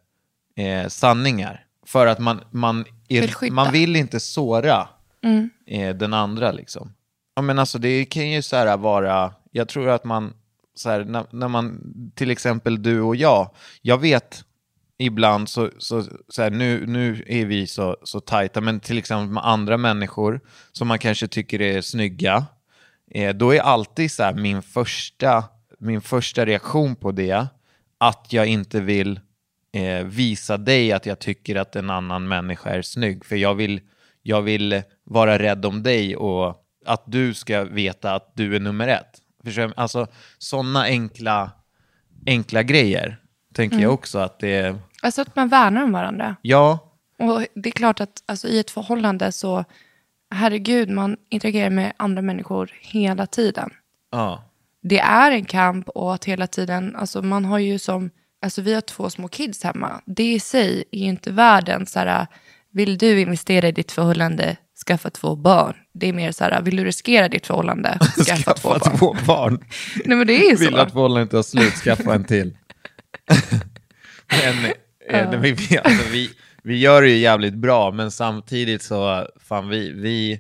[0.56, 1.66] eh, sanningar.
[1.86, 3.56] För att man, man, Vill är, skydda.
[3.56, 4.88] man vill inte såra
[5.68, 6.94] eh, den andra liksom.
[7.36, 10.34] Ja men alltså det kan ju så här vara, jag tror att man,
[10.76, 11.82] så här, när, när man,
[12.16, 13.50] till exempel du och jag,
[13.82, 14.46] jag vet
[14.98, 19.34] ibland så, så, så här, nu, nu är vi så, så tajta, men till exempel
[19.34, 22.46] med andra människor som man kanske tycker är snygga,
[23.12, 25.44] eh, då är alltid så här min första,
[25.80, 27.48] min första reaktion på det
[27.98, 29.20] att jag inte vill
[29.72, 33.26] eh, visa dig att jag tycker att en annan människa är snygg.
[33.26, 33.82] För jag vill,
[34.22, 38.88] jag vill vara rädd om dig och att du ska veta att du är nummer
[38.88, 39.22] ett.
[39.44, 39.74] Förstår?
[39.78, 40.08] Alltså
[40.38, 41.52] sådana enkla,
[42.26, 43.18] enkla grejer
[43.54, 44.80] tänker jag också att det är...
[45.02, 46.36] Alltså att man värnar om varandra.
[46.42, 46.80] Ja,
[47.20, 49.66] Och det är klart att alltså, i ett förhållande så,
[50.30, 53.70] herregud, man interagerar med andra människor hela tiden.
[54.12, 54.44] ja,
[54.90, 58.10] Det är en kamp och att hela tiden, alltså man har ju som,
[58.42, 60.02] alltså vi har två små kids hemma.
[60.06, 62.28] Det i sig är ju inte världen så här,
[62.72, 65.76] vill du investera i ditt förhållande, skaffa två barn.
[65.94, 68.98] Det är mer så här, vill du riskera ditt förhållande, skaffa, två barn.
[68.98, 69.60] två barn.
[70.06, 70.78] Nej men det är ju Vill så.
[70.78, 72.58] att förhållandet tar slut, skaffa en till.
[75.10, 76.30] men eh, vi, vi, alltså, vi,
[76.64, 80.40] vi gör det ju jävligt bra, men samtidigt så, fan vi, vi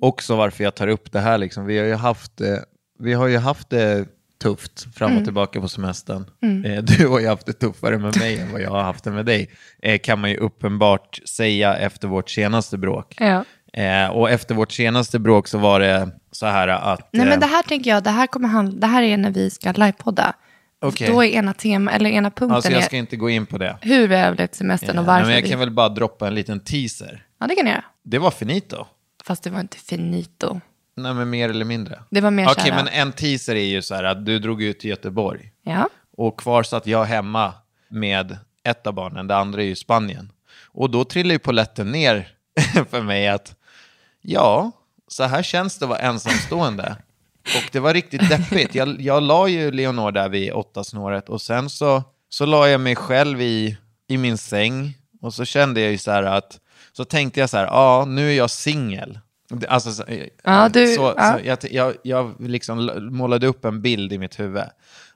[0.00, 2.56] också varför jag tar upp det här liksom, vi har ju haft, eh,
[2.98, 4.06] vi har ju haft det
[4.42, 6.30] tufft fram och tillbaka på semestern.
[6.64, 9.10] Eh, du har ju haft det tuffare med mig än vad jag har haft det
[9.10, 9.50] med dig,
[9.82, 13.14] eh, kan man ju uppenbart säga efter vårt senaste bråk.
[13.18, 13.44] Ja.
[13.72, 17.08] Eh, och efter vårt senaste bråk så var det så här att...
[17.12, 19.50] Nej men det här tänker jag, det här, kommer handla, det här är när vi
[19.50, 20.34] ska livepodda.
[20.80, 21.08] Okej.
[21.08, 23.58] Då är ena tema, eller ena punkten Alltså jag är ska inte gå in på
[23.58, 23.76] det.
[23.80, 25.48] hur vi överlevt semestern och Eh, varför men jag vi...
[25.48, 27.24] kan väl bara droppa en liten teaser.
[27.40, 27.82] Ja det kan jag.
[28.04, 28.86] Det var finito.
[29.24, 30.60] Fast det var inte finito.
[30.96, 32.02] Nej, men mer eller mindre.
[32.10, 34.62] Det var mer Okej, här- men en teaser är ju så här att du drog
[34.62, 35.52] ut till Göteborg.
[35.62, 35.88] Ja.
[36.16, 37.54] Och kvar satt jag hemma
[37.88, 40.32] med ett av barnen, det andra är ju Spanien.
[40.66, 42.28] Och då trillade ju polletten ner
[42.90, 43.54] för mig att
[44.22, 44.72] ja,
[45.08, 46.96] så här känns det att vara ensamstående.
[47.42, 48.74] Och det var riktigt deppigt.
[48.74, 52.80] Jag, jag la ju Leonor där vid åtta snåret och sen så, så la jag
[52.80, 53.76] mig själv i,
[54.08, 56.60] i min säng och så kände jag ju så här att,
[56.92, 59.18] så tänkte jag så här, ja, nu är jag singel.
[59.68, 60.04] Alltså, så,
[60.44, 61.38] Ja, du- så, ja.
[61.38, 64.64] så jag, jag, jag liksom målade upp en bild i mitt huvud.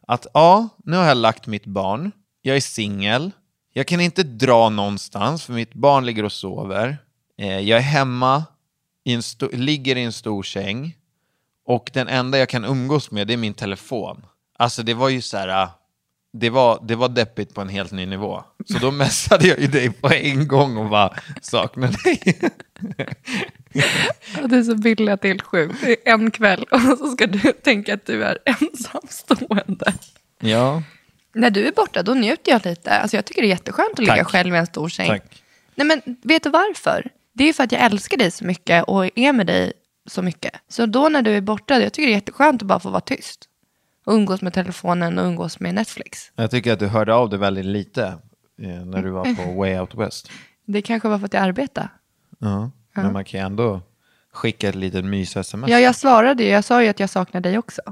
[0.07, 2.13] Att ja, nu har jag lagt mitt barn,
[2.43, 3.31] jag är singel,
[3.73, 6.99] jag kan inte dra någonstans för mitt barn ligger och sover.
[7.39, 8.45] Eh, jag är hemma,
[9.05, 9.21] i
[9.53, 10.97] ligger i en stor säng
[11.67, 14.27] och den enda jag kan umgås med är min telefon.
[14.59, 15.69] Alltså det var ju så här, äh,
[16.33, 18.45] det var, det var deppigt på en helt ny nivå.
[18.73, 22.51] Så då messade jag ju dig på en gång och bara saknar dig.
[23.73, 25.75] Ja, Det är så billigt att det är helt sjukt.
[25.81, 29.93] Det är en kväll och så ska du tänka att du är ensamstående.
[30.41, 30.83] Ja.
[31.35, 32.91] När du är borta, då njuter jag lite.
[32.91, 34.27] Alltså jag tycker det är jätteskönt att ligga Tack.
[34.27, 35.09] själv i en stor säng.
[35.09, 35.43] Tack.
[35.75, 37.11] Nej men vet du varför?
[37.33, 39.73] Det är för att jag älskar dig så mycket och är med dig
[40.07, 40.53] så mycket.
[40.69, 43.01] Så då när du är borta, jag tycker det är jätteskönt att bara få vara
[43.01, 43.47] tyst.
[44.07, 46.33] Och umgås med telefonen och umgås med Netflix.
[46.37, 48.05] Jag tycker att du hörde av dig väldigt lite
[48.63, 50.31] eh, när du var på Way Out West.
[50.67, 51.89] Det kanske var för att jag arbetar.
[52.39, 52.71] Ja.
[52.95, 53.81] Men man kan ju ändå
[54.33, 55.71] skicka ett litet mys-sms.
[55.71, 56.49] Ja, jag svarade ju.
[56.49, 57.83] Jag sa ju att jag saknar dig också.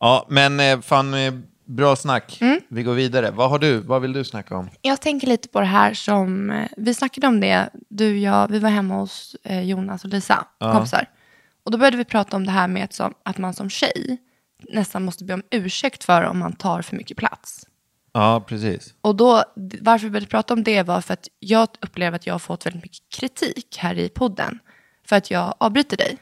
[0.00, 2.38] Ja, men eh, fan, eh, bra snack.
[2.40, 2.60] Mm.
[2.68, 3.30] Vi går vidare.
[3.30, 3.80] Vad har du?
[3.80, 4.70] Vad vill du snacka om?
[4.80, 8.58] Jag tänker lite på det här som, eh, vi snackade om det, du, jag, vi
[8.58, 11.08] var hemma hos Jonas och Lisa, kompisar.
[11.64, 14.18] Och då började vi prata om det här med att, som, att man som tjej
[14.68, 17.66] nästan måste be om ursäkt för om man tar för mycket plats.
[18.14, 18.94] Ja, precis.
[19.00, 19.44] Och då,
[19.80, 22.66] varför vi började prata om det var för att jag upplever att jag har fått
[22.66, 24.58] väldigt mycket kritik här i podden.
[25.06, 26.16] För att jag avbryter dig.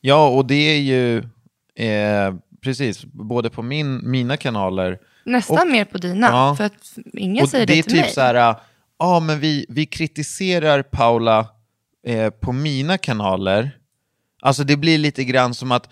[0.00, 1.18] Ja, och det är ju
[1.86, 6.26] eh, precis, både på min, mina kanaler Nästan Och- mer på dina.
[6.26, 6.54] Ja.
[6.56, 8.10] För att ingen säger det det, är till typ mig.
[8.12, 8.54] så här,
[8.98, 11.48] ja men vi, vi kritiserar Paula
[12.06, 13.78] eh, på mina kanaler.
[14.42, 15.88] Alltså det blir lite grann som att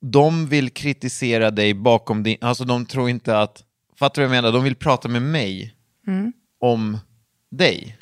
[0.00, 3.63] de vill kritisera dig bakom din, alltså de tror inte att,
[3.98, 4.52] fattar du vad jag menar?
[4.52, 5.74] De vill prata med mig
[6.06, 6.32] Mm.
[6.60, 6.98] om
[7.50, 7.98] dig.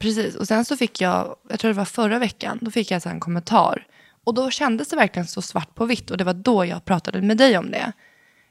[0.00, 3.02] Precis, och sen så fick jag, jag tror det var förra veckan, då fick jag
[3.02, 3.86] så en kommentar.
[4.24, 7.22] Och då kändes det verkligen så svart på vitt och det var då jag pratade
[7.22, 7.92] med dig om det.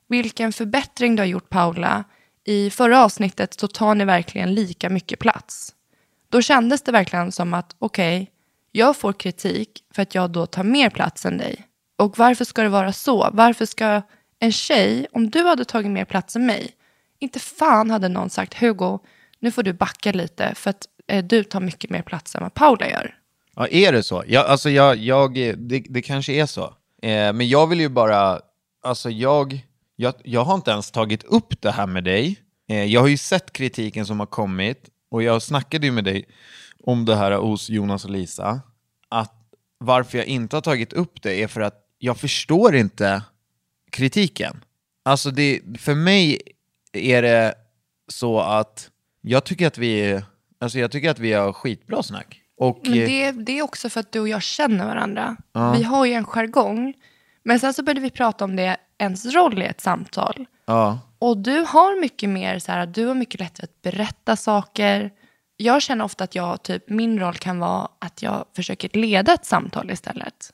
[0.07, 2.03] Vilken förbättring du har gjort Paula.
[2.45, 5.73] I förra avsnittet så tar ni verkligen lika mycket plats.
[6.29, 8.31] Då kändes det verkligen som att okej,
[8.71, 11.67] jag får kritik för att jag då tar mer plats än dig.
[11.97, 13.29] Och varför ska det vara så?
[13.33, 14.01] Varför ska
[14.43, 16.71] en tjej, om du hade tagit mer plats än mig,
[17.19, 18.99] inte fan hade någon sagt Hugo,
[19.39, 22.53] nu får du backa lite för att eh, du tar mycket mer plats än vad
[22.53, 23.15] Paula gör.
[23.56, 24.23] Ja, är det så?
[24.27, 26.63] Jag, alltså jag, jag, det, det kanske är så.
[27.01, 28.39] Eh, men jag vill ju bara,
[28.84, 32.39] alltså jag, jag, jag har inte ens tagit upp det här med dig.
[32.69, 36.25] Eh, jag har ju sett kritiken som har kommit och jag snackade ju med dig
[36.84, 38.62] om det här hos Jonas och Lisa.
[39.10, 39.34] Att
[39.77, 43.21] varför jag inte har tagit upp det är för att jag förstår inte
[43.93, 44.63] kritiken.
[45.06, 46.41] Alltså det, för mig
[46.93, 47.53] är det
[48.08, 48.89] så att
[49.21, 50.21] jag tycker att vi,
[50.60, 52.41] alltså jag tycker att vi har skitbra snack.
[52.58, 55.38] Och, Men eh, det, det är också för att du och jag känner varandra.
[55.77, 56.93] Vi har ju en jargong.
[57.43, 60.45] Men sen så började vi prata om det, ens roll i ett samtal.
[60.65, 60.99] ja.
[61.19, 65.12] Och du har mycket mer så här, du har mycket lättare att berätta saker.
[65.58, 69.45] Jag känner ofta att jag, typ, min roll kan vara att jag försöker leda ett
[69.45, 70.53] samtal istället.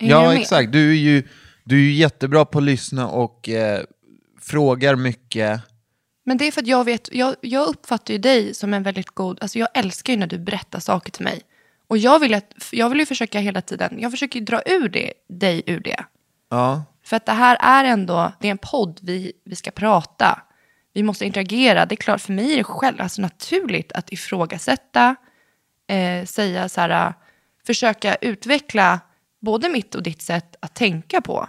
[0.00, 0.72] Hänger Ja, exakt.
[0.72, 1.28] Du är, ju,
[1.66, 3.82] du är ju jättebra på att lyssna och eh,
[4.40, 5.60] frågar mycket.
[6.24, 9.10] Men det är för att jag vet, jag, jag uppfattar ju dig som en väldigt
[9.10, 11.42] god, alltså jag älskar ju när du berättar saker till mig.
[11.88, 14.88] Och jag vill, att, jag vill ju försöka hela tiden, jag försöker ju dra ur
[14.88, 16.04] det, dig ur det.
[16.50, 16.84] Ja.
[17.04, 20.42] För att det här är ändå, det är en podd, vi, vi ska prata.
[20.92, 21.86] Vi måste interagera.
[21.86, 25.16] Det är klart, för mig är det själv, alltså naturligt att ifrågasätta,
[25.88, 27.14] eh, säga så här,
[27.66, 29.00] försöka utveckla
[29.40, 31.48] både mitt och ditt sätt att tänka på.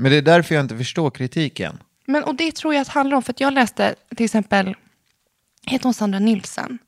[0.00, 1.78] Men det är därför jag inte förstår kritiken.
[2.06, 4.74] Men, och det tror jag att handlar om, för att jag läste till exempel,
[5.66, 6.78] heter hon Sandra Nilsen?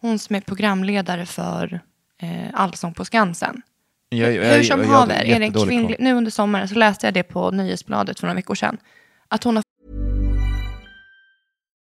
[0.00, 1.80] Hon som är programledare för
[2.22, 3.62] eh, Allsång på Skansen.
[4.08, 7.06] Jag, jag, Hur som jag- haver, är det en kvinnlig, nu under sommaren så läste
[7.06, 8.78] jag det på Nyhetsbladet för några veckor sedan.
[9.28, 9.62] Att hon har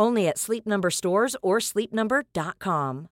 [0.00, 3.06] Only at Sleep Number stores or sleepnumber.com.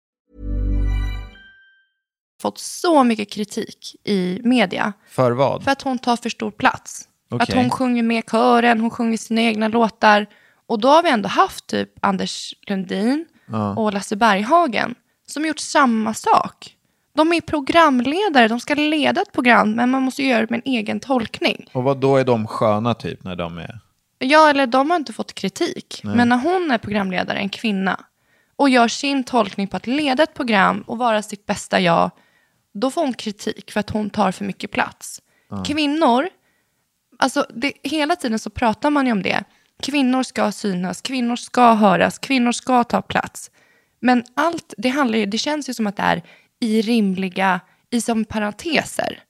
[2.42, 5.64] fått så mycket kritik i media För vad?
[5.64, 7.09] för att hon tar för stor plats.
[7.31, 7.57] Att Okej.
[7.62, 10.27] hon sjunger med kören, hon sjunger sina egna låtar.
[10.66, 13.27] Och då har vi ändå haft typ Anders Lundin
[13.77, 14.94] och Lasse Berghagen
[15.27, 16.77] som gjort samma sak.
[17.14, 20.73] De är programledare, de ska leda ett program, men man måste göra det med en
[20.73, 21.66] egen tolkning.
[21.73, 23.81] Och vad då är de sköna typ när de är...
[24.25, 26.01] Ja, eller de har inte fått kritik.
[26.17, 28.05] Men när hon är programledare, en kvinna,
[28.57, 32.11] och gör sin tolkning på att leda ett program och vara sitt bästa jag,
[32.75, 35.23] då får hon kritik för att hon tar för mycket plats.
[35.67, 36.29] Kvinnor,
[37.19, 39.45] alltså det, hela tiden så pratar man ju om det.
[39.83, 43.51] Kvinnor ska synas, kvinnor ska höras, kvinnor ska ta plats.
[44.01, 46.23] Men allt, det, handlar ju, det känns ju som att det är
[46.61, 47.61] i rimliga,
[47.91, 49.23] i som parenteser.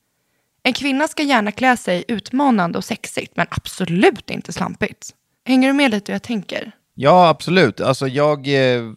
[0.67, 5.11] En kvinna ska gärna klä sig utmanande och sexigt, men absolut inte slampigt.
[5.45, 6.73] Hänger du med lite hur jag tänker?
[6.95, 7.81] Ja, absolut.
[7.81, 8.47] Alltså jag...
[8.49, 8.93] eh,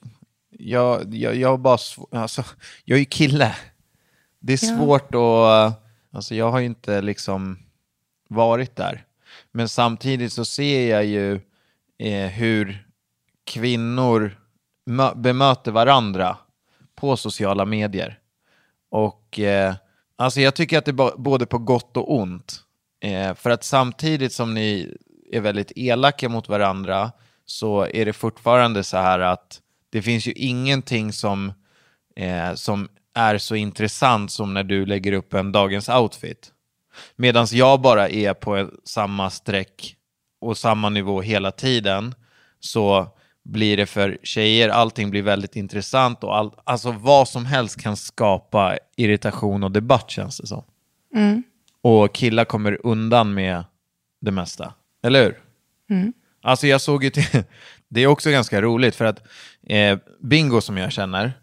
[0.59, 1.77] Jag, jag, jag bara...
[2.11, 2.43] Alltså,
[2.85, 3.55] jag är ju kille.
[4.39, 4.77] Det är Ja.
[4.77, 5.83] svårt att...
[6.11, 7.59] Alltså jag har ju inte liksom
[8.29, 9.03] varit där.
[9.51, 11.33] Men samtidigt så ser jag ju
[11.99, 12.87] eh, hur
[13.45, 14.37] kvinnor
[14.89, 16.37] mö- bemöter varandra
[16.95, 18.19] på sociala medier.
[18.89, 19.75] Och eh,
[20.17, 22.63] alltså jag tycker att det är både på gott och ont.
[23.01, 24.97] Eh, för att samtidigt som ni
[25.31, 27.11] är väldigt elaka mot varandra
[27.45, 31.53] så är det fortfarande så här att det finns ju ingenting som,
[32.15, 36.51] eh, som är så intressant som när du lägger upp en dagens outfit.
[37.15, 39.95] Medan jag bara är på samma streck
[40.41, 42.15] och samma nivå hela tiden
[42.59, 43.16] så
[43.47, 47.97] blir det för tjejer, allting blir väldigt intressant och all, alltså vad som helst kan
[47.97, 50.63] skapa irritation och debatt känns det som.
[51.81, 53.63] Och killar kommer undan med
[54.21, 55.37] det mesta, eller hur?
[56.43, 57.23] Alltså jag såg ju till,
[57.89, 59.27] det är också ganska roligt för att
[59.67, 61.33] eh, Bingo som jag känner,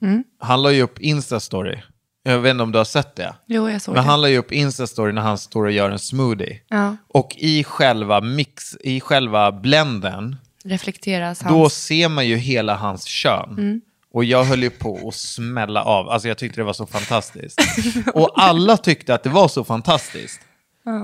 [0.40, 1.80] han la ju upp Insta-story.
[2.26, 3.34] Jag vet inte om du har sett det?
[3.46, 4.10] Jo, jag såg Men det.
[4.10, 6.60] han la ju upp Insta-story när han står och gör en smoothie.
[6.68, 6.96] Ja.
[7.08, 11.84] Och i själva mix, i själva blenden, Reflekteras då hans...
[11.84, 13.80] ser man ju hela hans kön.
[14.12, 16.08] Och jag höll ju på att smälla av.
[16.08, 17.60] Alltså jag tyckte det var så fantastiskt.
[18.14, 20.40] och alla tyckte att det var så fantastiskt.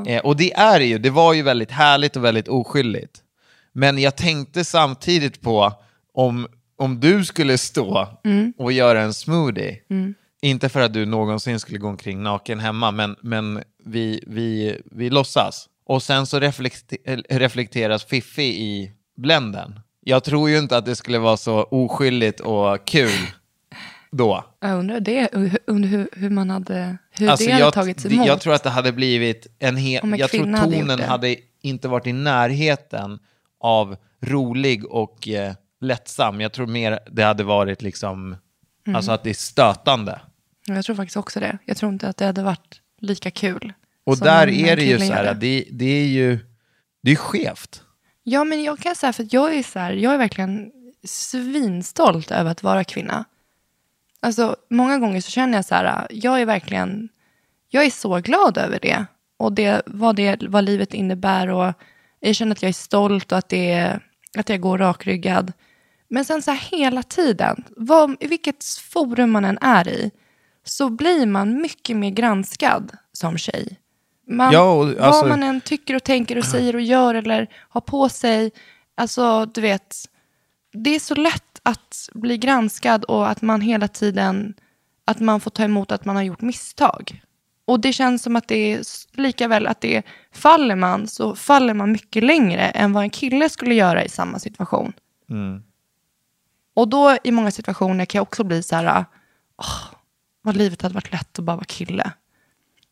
[0.07, 0.99] Eh, och det är det ju.
[0.99, 3.19] Det var ju väldigt härligt och väldigt oskyldigt.
[3.73, 5.73] Men jag tänkte samtidigt på
[6.15, 6.47] om,
[6.79, 8.09] om du skulle stå
[8.59, 9.77] och göra en smoothie.
[10.43, 15.11] Inte för att du någonsin skulle gå omkring naken hemma, men, men vi, vi, vi
[15.11, 15.67] låtsas.
[15.87, 19.81] Och sen så reflekte- reflekteras Fiffi i blenden.
[20.01, 23.11] Jag tror ju inte att det skulle vara så oskyldigt och kul
[24.11, 24.45] då.
[24.61, 25.29] Jag undrar, det,
[25.67, 28.27] undrar hur, hur man hade, hur Alltså, det hade jag, tagits emot.
[28.27, 30.05] jag tror att det hade blivit en hel...
[30.05, 31.05] en Jag tror hade tonen det.
[31.05, 33.19] hade inte varit i närheten
[33.61, 36.41] av rolig och eh, lättsam.
[36.41, 38.37] Jag tror mer det hade varit liksom...
[38.87, 38.97] Mm.
[38.97, 40.21] Alltså att det är stötande.
[40.67, 41.59] Jag tror faktiskt också det.
[41.65, 43.73] Jag tror inte att det hade varit lika kul.
[44.05, 46.39] Och där är det ju så här, det, det är ju...
[47.03, 47.83] Det är skevt.
[48.31, 50.73] Ja, men jag kan säga för att jag är så här, jag är verkligen
[51.05, 53.25] svinstolt över att vara kvinna.
[54.21, 57.09] Alltså, många gånger så känner jag så här, jag är verkligen,
[57.69, 59.07] jag är så glad över det.
[59.37, 61.73] Och det, vad, det, vad livet innebär och
[62.21, 64.01] jag känner att jag är stolt och att, det är,
[64.39, 65.53] att jag går rakryggad.
[66.09, 70.11] Men sen så här hela tiden, vad, i vilket forum man än är i,
[70.65, 73.77] så blir man mycket mer granskad som tjej.
[74.31, 77.47] Man, Ja, och alltså- Vad man än tycker och tänker och säger och gör eller
[77.69, 78.51] har på sig.
[78.95, 79.97] Alltså, du vet.
[80.73, 84.55] Det är så lätt att bli granskad och att man hela tiden
[85.05, 87.23] att man får ta emot att man har gjort misstag.
[87.65, 88.81] Och det känns som att det är
[89.13, 93.49] lika väl att det faller man så faller man mycket längre än vad en kille
[93.49, 94.93] skulle göra i samma situation.
[96.75, 99.05] Och då i många situationer kan jag också bli så här,
[99.59, 99.95] åh,
[100.43, 102.13] vad livet hade varit lätt att bara vara kille.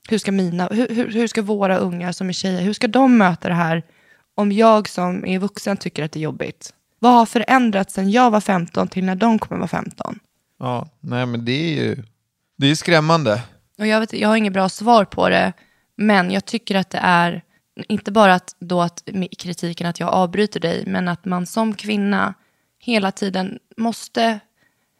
[0.08, 3.18] Hur ska, mina, hur, hur, hur ska våra ungar som är tjejer, hur ska de
[3.18, 3.82] möta det här
[4.34, 6.74] om jag som är vuxen tycker att det är jobbigt?
[6.98, 10.18] Vad har förändrats sedan jag var 15 till när de kommer vara 15?
[10.58, 12.04] Ja, nej men det är ju...
[12.56, 13.42] Det är skrämmande.
[13.78, 15.52] Och jag, vet, jag har inget bra svar på det,
[15.96, 17.42] men jag tycker att det är,
[17.88, 22.34] inte bara att, då att kritiken att jag avbryter dig, men att man som kvinna
[22.78, 24.40] hela tiden måste,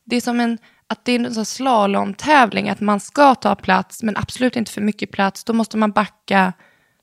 [0.05, 0.59] det är som en,
[0.90, 4.81] att det är en sån slalomtävling, att man ska ta plats, men absolut inte för
[4.81, 6.53] mycket plats, då måste man backa,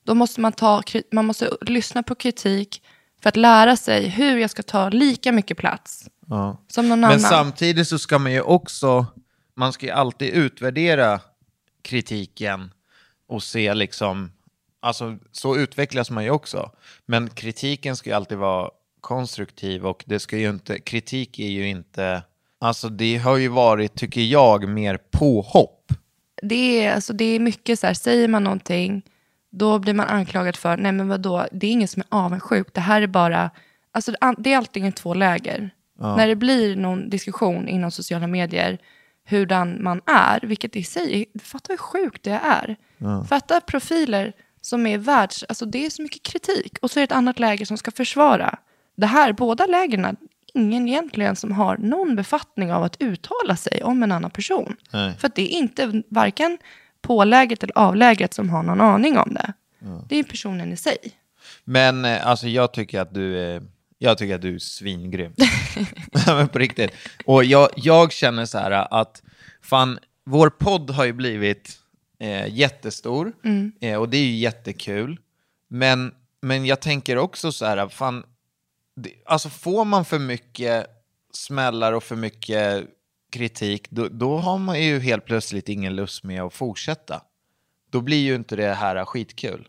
[0.04, 2.82] då måste man ta, man måste lyssna på kritik
[3.22, 6.58] för att lära sig hur jag ska ta lika mycket plats Ja.
[6.68, 7.20] som någon Men annan.
[7.22, 9.06] samtidigt så ska man ju också,
[9.56, 11.20] man ska ju alltid utvärdera
[11.82, 12.72] kritiken
[13.28, 14.32] och se liksom,
[14.80, 16.72] alltså så utvecklas man ju också.
[17.06, 18.70] Men kritiken ska ju alltid vara
[19.02, 22.24] konstruktiv och det ska ju inte, kritik är ju inte,
[22.60, 25.92] alltså det har ju varit, tycker jag, mer påhopp.
[26.42, 29.02] det är, alltså, det är mycket så här, säger man någonting,
[29.52, 32.82] då blir man anklagad för, nej men vadå, det är ingen som är avundsjuk, det
[32.82, 33.50] här är bara,
[33.92, 35.70] alltså det är antingen två läger.
[36.18, 38.78] När det blir någon diskussion inom sociala medier,
[39.28, 42.76] hurdan man är, vilket i sig, fatta hur sjukt det är.
[43.28, 47.04] Fatta profiler som är världs, alltså det är så mycket kritik och så är det
[47.04, 48.60] ett annat läger som ska försvara.
[48.98, 50.16] Det här, båda lägren,
[50.56, 54.76] ingen egentligen som har någon befattning av att uttala sig om en annan person.
[54.92, 55.14] Nej.
[55.18, 56.58] För att det är inte varken
[57.02, 59.54] pålägret eller avlägret som har någon aning om det.
[60.10, 60.98] Det är personen i sig.
[61.64, 63.64] Men eh, alltså jag tycker att du är,
[63.98, 65.34] jag tycker att du är svingrym.
[66.28, 66.92] Ja, Men på riktigt.
[67.26, 69.22] Och jag, jag känner så här att
[69.62, 71.80] fan, vår podd har ju blivit
[72.20, 73.34] eh, jättestor
[73.82, 75.20] eh, och det är ju jättekul.
[75.70, 78.24] Men, men jag tänker också så här, fan,
[79.26, 80.88] alltså får man för mycket
[81.34, 82.88] smällar och för mycket
[83.32, 87.22] kritik, då, då har man ju helt plötsligt ingen lust med att fortsätta.
[87.90, 89.68] Då blir ju inte det här skitkul.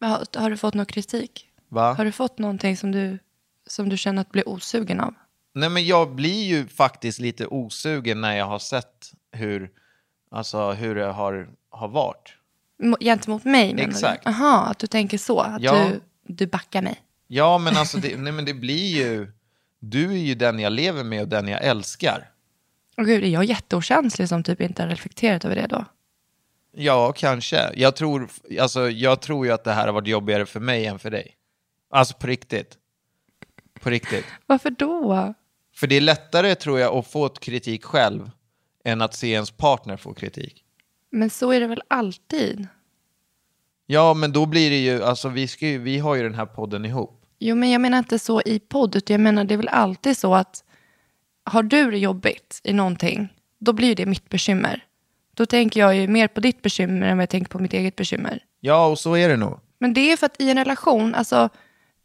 [0.00, 1.48] Har, har du fått någon kritik?
[1.68, 1.92] Va?
[1.92, 3.18] Har du fått någonting som du,
[3.66, 5.14] som du känner att blir osugen av?
[5.54, 9.70] Nej, men jag blir ju faktiskt lite osugen när jag har sett hur,
[10.30, 12.34] alltså, hur det har, har varit.
[13.00, 14.24] Gentemot mig menar Exakt.
[14.24, 14.30] du?
[14.30, 15.40] Jaha, att du tänker så.
[15.40, 15.88] Att Ja.
[15.88, 16.00] du,
[16.34, 17.02] du backar mig.
[17.30, 19.32] Ja, men alltså, det, nej, men det blir ju...
[19.78, 22.30] Du är ju den jag lever med och den jag älskar.
[22.96, 25.84] Och gud, är jag jätteokänslig som typ inte har reflekterat över det då?
[26.72, 27.72] Ja, kanske.
[27.74, 28.28] Jag tror,
[28.60, 31.34] alltså, jag tror ju att det här har varit jobbigare för mig än för dig.
[31.90, 32.78] Alltså på riktigt.
[33.80, 34.24] På riktigt.
[34.46, 35.34] Varför då?
[35.74, 38.30] För det är lättare, tror jag, att få ett kritik själv
[38.84, 40.64] än att se ens partner få kritik.
[41.10, 42.66] Men så är det väl alltid?
[43.86, 46.46] Ja, men då blir det ju, alltså vi, ska ju, vi har ju den här
[46.46, 47.17] podden ihop.
[47.38, 50.16] Jo, men jag menar inte så i podd, utan jag menar det är väl alltid
[50.16, 50.64] så att
[51.44, 53.28] har du det jobbigt i någonting,
[53.58, 54.84] då blir det mitt bekymmer.
[55.34, 57.96] Då tänker jag ju mer på ditt bekymmer än vad jag tänker på mitt eget
[57.96, 58.44] bekymmer.
[58.60, 59.60] Ja, och så är det nog.
[59.78, 61.48] Men det är för att i en relation, alltså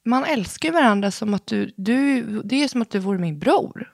[0.06, 3.40] man älskar ju varandra som att du, du det är som att du vore min
[3.40, 3.94] bror.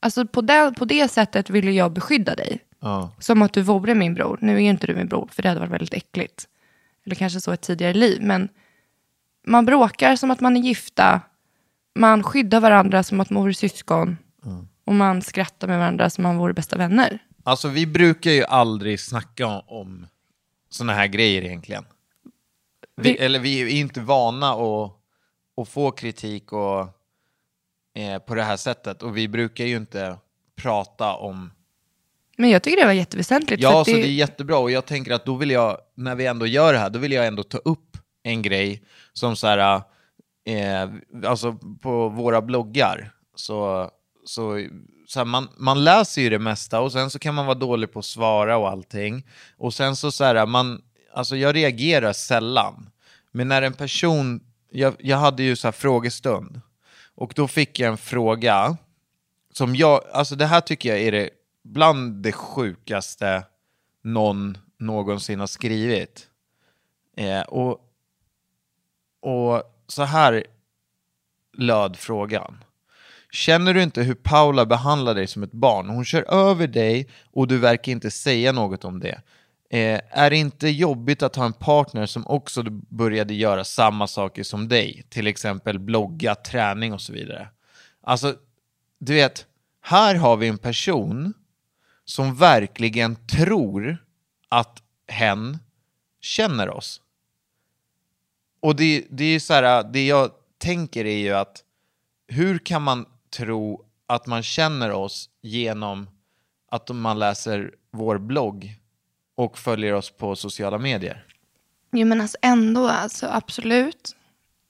[0.00, 2.60] Alltså på det, på det sättet vill jag beskydda dig.
[2.80, 3.10] Ja.
[3.18, 4.38] Som att du vore min bror.
[4.40, 6.48] Nu är inte du min bror, för det hade varit väldigt äckligt.
[7.06, 8.22] Eller kanske så ett tidigare liv.
[8.22, 8.48] Men
[9.46, 11.20] man bråkar som att man är gifta.
[11.94, 14.16] Man skyddar varandra som att man vore syskon.
[14.84, 17.18] Och man skrattar med varandra som om man vore bästa vänner.
[17.44, 20.06] Alltså vi brukar ju aldrig snacka om, om
[20.70, 21.84] såna här grejer egentligen.
[22.96, 24.92] Vi, Vi- eller vi är inte vana att,
[25.56, 26.80] att få kritik och,
[27.94, 29.02] eh, på det här sättet.
[29.02, 30.16] Och vi brukar ju inte
[30.56, 31.50] prata om...
[32.36, 33.62] Men jag tycker det var jätteväsentligt.
[33.62, 34.58] Ja, så det är jättebra.
[34.58, 37.12] Och jag tänker att då vill jag, när vi ändå gör det här, då vill
[37.12, 37.89] jag ändå ta upp
[38.22, 39.82] en grej som så här,
[40.44, 40.90] eh,
[41.26, 43.90] alltså på våra bloggar, så,
[44.24, 44.68] så,
[45.06, 47.92] så här, man, man läser ju det mesta och sen så kan man vara dålig
[47.92, 49.26] på att svara och allting.
[49.56, 50.82] Och sen så så här, man,
[51.14, 52.90] alltså jag reagerar sällan.
[53.32, 54.40] Men när en person,
[54.70, 56.60] jag, jag hade ju så här frågestund,
[57.14, 58.76] och då fick jag en fråga
[59.52, 61.30] som jag, alltså det här tycker jag är det,
[61.64, 63.44] bland det sjukaste
[64.02, 66.28] någon någonsin har skrivit.
[67.16, 67.78] Eh, och,
[69.20, 70.44] och så här
[71.56, 72.64] löd frågan.
[73.32, 75.88] Känner du inte hur Paula behandlar dig som ett barn?
[75.88, 79.22] Hon kör över dig och du verkar inte säga något om det.
[79.70, 84.42] Eh, är det inte jobbigt att ha en partner som också började göra samma saker
[84.42, 85.04] som dig?
[85.08, 87.48] Till exempel blogga, träning och så vidare.
[88.02, 88.34] Alltså,
[88.98, 89.46] du vet,
[89.80, 91.34] här har vi en person
[92.04, 93.96] som verkligen tror
[94.48, 95.58] att hen
[96.20, 97.00] känner oss.
[98.60, 101.64] Och det, det är ju så här, äh, det jag tänker är ju att
[102.28, 103.06] hur kan man
[103.36, 106.08] tro att man känner oss genom
[106.70, 108.76] att man läser vår blogg
[109.34, 111.24] och följer oss på sociala medier?
[111.92, 114.16] Jo men alltså ändå, alltså absolut.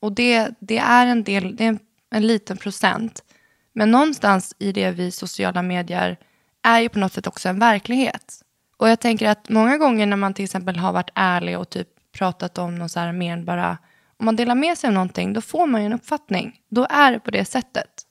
[0.01, 1.79] Och det, det är en del, det är en,
[2.11, 3.25] en liten procent.
[3.73, 6.19] Men någonstans i det vi sociala medier
[6.63, 8.43] är ju på något sätt också en verklighet.
[8.77, 11.89] Och jag tänker att många gånger när man till exempel har varit ärlig och typ
[12.13, 13.79] pratat om någon så här mer än bara,
[14.17, 16.61] om man delar med sig av någonting, då får man ju en uppfattning.
[16.69, 18.03] Då är det på det sättet.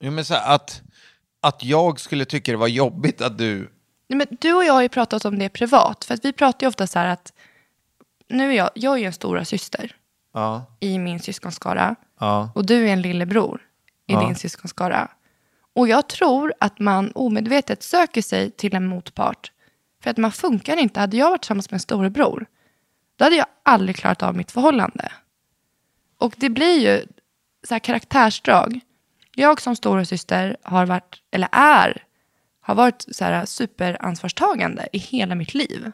[0.00, 0.82] Jo, men så här, att,
[1.40, 3.72] att jag skulle tycka det var jobbigt att du...
[4.08, 6.04] Nej, men du och jag har ju pratat om det privat.
[6.04, 7.32] För att vi pratar ju ofta så här att,
[8.28, 9.96] nu är jag, jag är ju en stora syster
[10.34, 11.96] Ja, i min syskonskara.
[12.20, 13.60] ja, Och du är en lillebror
[14.06, 14.20] i Ja.
[14.20, 15.08] din syskonskara.
[15.74, 19.52] Och jag tror att man omedvetet söker sig till en motpart.
[20.02, 21.00] För att man funkar inte.
[21.00, 22.46] Hade jag varit tillsammans med en storebror,
[23.16, 25.12] då hade jag aldrig klarat av mitt förhållande.
[26.18, 27.06] Och det blir ju
[27.68, 28.80] så här karaktärsdrag.
[29.34, 32.02] Jag som storasyster har varit, eller är,
[32.60, 35.92] har varit så här superansvarstagande i hela mitt liv.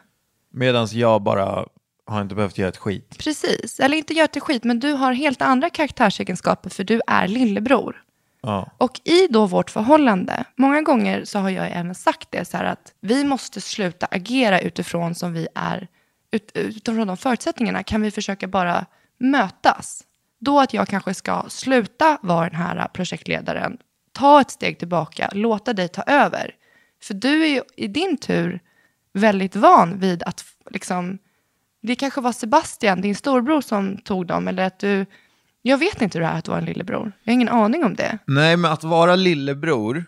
[0.51, 1.65] Medan jag bara
[2.05, 3.17] har inte behövt göra ett skit.
[3.17, 7.27] Precis, eller inte gör till skit, men du har helt andra karaktärsegenskaper för du är
[7.27, 8.03] lillebror.
[8.41, 8.69] Ja.
[8.77, 12.63] Och i då vårt förhållande, många gånger så har jag även sagt det så här
[12.63, 15.87] att vi måste sluta agera utifrån som vi är,
[16.33, 18.85] ut, utifrån de förutsättningarna kan vi försöka bara
[19.17, 20.03] mötas.
[20.39, 23.77] Då att jag kanske ska sluta vara den här projektledaren,
[24.11, 26.55] ta ett steg tillbaka, låta dig ta över.
[27.03, 28.59] För du är ju i din tur
[29.13, 31.17] väldigt van vid att liksom,
[31.81, 35.05] det kanske var Sebastian, din storbror som tog dem, eller att du,
[35.61, 37.11] jag vet inte hur det är att vara en lillebror.
[37.23, 38.17] Jag har ingen aning om det.
[38.27, 40.05] Nej, men att vara lillebror,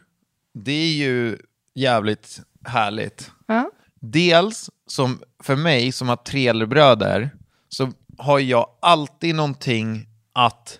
[0.53, 1.37] det är ju
[1.75, 3.31] jävligt härligt.
[3.45, 3.71] Ja.
[4.11, 7.29] Dels, som för mig som har tre bröder,
[7.69, 10.79] så har jag alltid någonting att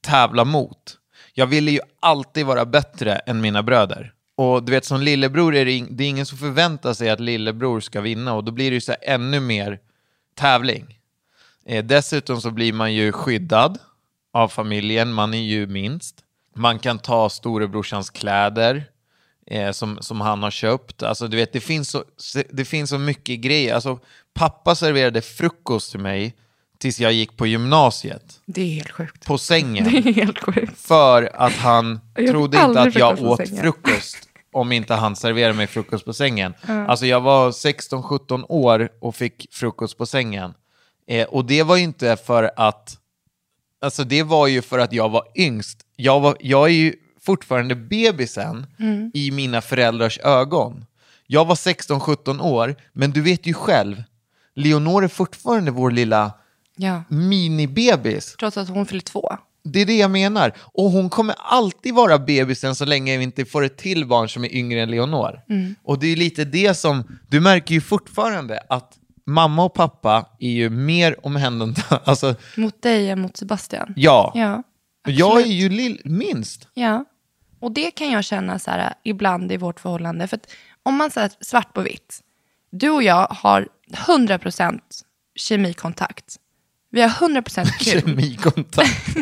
[0.00, 0.98] tävla mot.
[1.34, 4.12] Jag ville ju alltid vara bättre än mina bröder.
[4.36, 7.20] Och du vet, som lillebror är det, in, det är ingen som förväntar sig att
[7.20, 9.78] lillebror ska vinna och då blir det ju så här ännu mer
[10.34, 10.98] tävling.
[11.66, 13.78] Eh, dessutom så blir man ju skyddad
[14.32, 16.24] av familjen, man är ju minst.
[16.54, 18.84] Man kan ta storebrorsans kläder
[19.50, 21.02] eh, som, som han har köpt.
[21.02, 22.04] Alltså, du vet, det, finns så,
[22.50, 23.74] det finns så mycket grejer.
[23.74, 23.98] Alltså,
[24.34, 26.34] pappa serverade frukost till mig
[26.78, 28.40] tills jag gick på gymnasiet.
[28.46, 29.26] Det är helt sjukt.
[29.26, 29.84] På sängen.
[29.90, 30.80] Det är helt sjukt.
[30.80, 33.62] För att han trodde inte att jag åt sängen.
[33.62, 36.54] frukost om inte han serverade mig frukost på sängen.
[36.66, 40.54] Alltså jag var 16-17 år och fick frukost på sängen.
[41.06, 42.98] Eh, och det var ju inte för att...
[43.80, 45.80] Alltså det var ju för att jag var yngst.
[45.96, 46.94] Jag, var, jag är ju
[47.28, 49.10] fortfarande bebisen Mm.
[49.14, 50.84] i mina föräldrars ögon.
[51.26, 54.02] Jag var 16-17 år, men du vet ju själv,
[54.54, 56.32] Leonor är fortfarande vår lilla
[56.76, 57.02] Ja.
[57.08, 58.36] minibebis.
[58.40, 59.36] Trots att hon fyller två.
[59.64, 60.52] Det är det jag menar.
[60.58, 64.44] Och hon kommer alltid vara bebisen så länge vi inte får ett till barn som
[64.44, 65.40] är yngre än Leonor.
[65.82, 68.92] Och det är lite det som, du märker ju fortfarande att
[69.26, 72.04] mamma och pappa är ju mer omhändertagande.
[72.10, 73.92] Alltså, Mot dig än mot Sebastian.
[73.96, 74.32] ja.
[74.34, 74.62] Ja.
[75.06, 76.68] jag är ju lill, minst.
[76.74, 77.04] Ja.
[77.60, 80.28] Och det kan jag känna så här, ibland i vårt förhållande.
[80.28, 80.50] För att
[80.82, 82.20] om man säger svart på vitt.
[82.70, 83.68] Du och jag har
[84.06, 84.80] 100%
[85.36, 86.36] kemikontakt.
[86.90, 88.00] Vi har 100% kul.
[88.02, 89.16] Kemikontakt.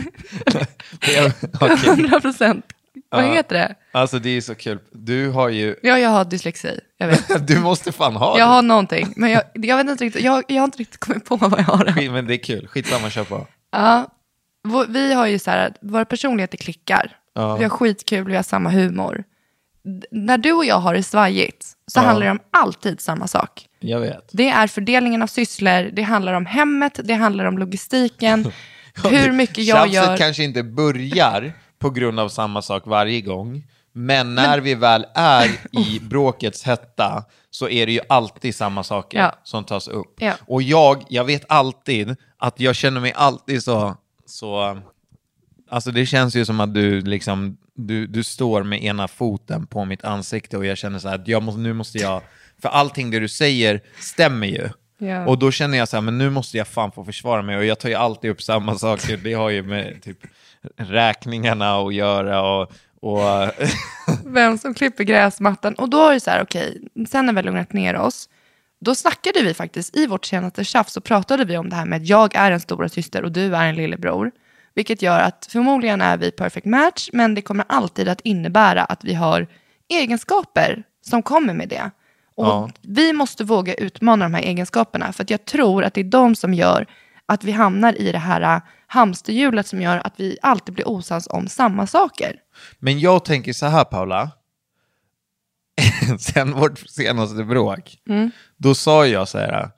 [1.00, 1.76] Jag- okej.
[1.76, 2.62] 100%.
[3.08, 3.32] Vad Ja.
[3.32, 3.74] heter det?
[3.92, 4.78] Alltså det är så kul.
[4.92, 6.80] Du har ju, Ja, jag har dyslexi.
[6.96, 7.46] Jag vet.
[7.48, 8.52] du måste fan ha Jag det.
[8.52, 9.12] har någonting.
[9.16, 11.64] Men jag, jag, vet inte riktigt, jag, jag har inte riktigt kommit på vad jag
[11.64, 12.10] har.
[12.12, 13.46] Men det är kul, skitsamma, kör på.
[13.70, 14.06] Ja,
[14.88, 17.16] vi har ju så här, våra personligheter klickar.
[17.36, 17.56] Ja.
[17.56, 19.24] Vi har skitkul, vi har samma humor.
[19.84, 22.04] D- när du och jag har det svajigt så Ja.
[22.04, 23.66] handlar det om alltid samma sak.
[23.80, 24.28] Jag vet.
[24.32, 28.52] Det är fördelningen av sysslor, det handlar om hemmet, det handlar om logistiken,
[29.04, 30.16] hur mycket jag Tjafset gör.
[30.16, 33.62] kanske inte börjar på grund av samma sak varje gång.
[33.92, 39.18] Men när vi väl är i bråkets hetta så är det ju alltid samma saker
[39.18, 39.32] Ja.
[39.42, 40.14] som tas upp.
[40.18, 40.32] Ja.
[40.46, 44.78] Och jag, jag vet alltid att jag känner mig alltid så, så...
[45.68, 49.84] Alltså det känns ju som att du liksom, du, du står med ena foten på
[49.84, 52.22] mitt ansikte och jag känner så här att jag måste, nu måste jag,
[52.62, 54.68] för allting det du säger stämmer ju.
[54.98, 55.26] Ja.
[55.26, 57.64] Och då känner jag så här, men nu måste jag fan få försvara mig och
[57.64, 59.16] jag tar ju alltid upp samma saker.
[59.16, 60.18] Det har ju med typ
[60.76, 63.50] räkningarna att göra och, och
[64.24, 65.74] Vem som klipper gräsmattan.
[65.74, 68.28] Och då är det så här, okej, sen när vi lugnat ner oss,
[68.80, 71.96] då snackade vi faktiskt, i vårt senaste tjafs så pratade vi om det här med
[71.96, 74.30] att jag är en stora syster och du är en lillebror.
[74.76, 79.04] Vilket gör att förmodligen är vi perfect match, men det kommer alltid att innebära att
[79.04, 79.46] vi har
[79.88, 81.90] egenskaper som kommer med det.
[82.34, 82.70] Och Ja.
[82.82, 86.34] vi måste våga utmana de här egenskaperna, för att jag tror att det är de
[86.34, 86.86] som gör
[87.26, 91.26] att vi hamnar i det här äh, hamsterhjulet som gör att vi alltid blir osams
[91.30, 92.36] om samma saker.
[92.78, 94.30] Men jag tänker så här Paula,
[96.18, 97.98] sen vårt senaste bråk,
[98.56, 99.70] då sa jag så här,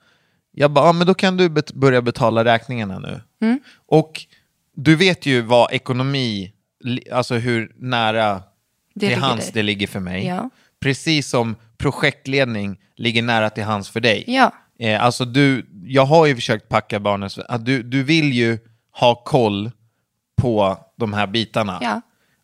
[0.51, 3.21] jag bara, ja, men då kan du bet- börja betala räkningarna nu.
[3.87, 4.21] Och
[4.83, 6.53] du vet ju vad ekonomi,
[7.11, 8.43] alltså hur nära
[8.93, 10.25] Det till hands det ligger för mig.
[10.25, 10.49] Ja.
[10.79, 14.23] Precis som projektledning ligger nära till hands för dig.
[14.27, 14.51] Ja.
[14.79, 17.37] Eh, alltså du, jag har ju försökt packa barnens...
[17.37, 18.59] Att du, du vill ju
[18.91, 19.71] ha koll
[20.41, 21.79] på de här bitarna.
[21.81, 22.01] Ja.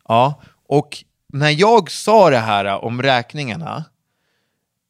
[0.08, 3.84] Ja, och när jag sa det här om räkningarna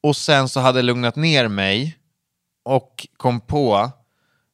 [0.03, 1.99] och sen så hade lugnat ner mig
[2.63, 3.91] och kom på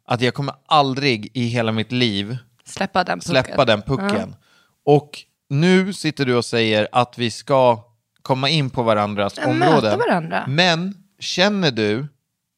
[0.07, 2.39] att jag kommer aldrig i hela mitt liv
[2.73, 3.31] Släppa den pucken.
[3.45, 4.37] släppa den pucken.
[4.85, 5.19] Och
[5.49, 7.85] nu sitter du och säger att vi ska
[8.23, 9.99] komma in på varandras Ja, områden.
[9.99, 10.45] varandra.
[10.49, 12.07] Men känner du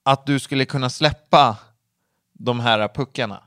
[0.04, 1.56] att du skulle kunna släppa
[2.32, 3.42] de här puckarna?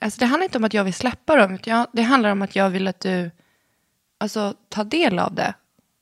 [0.00, 1.58] Alltså, det handlar inte om att jag vill släppa dem.
[1.64, 3.30] jag- Det handlar om att jag vill att du
[4.18, 5.54] alltså, tar del av det.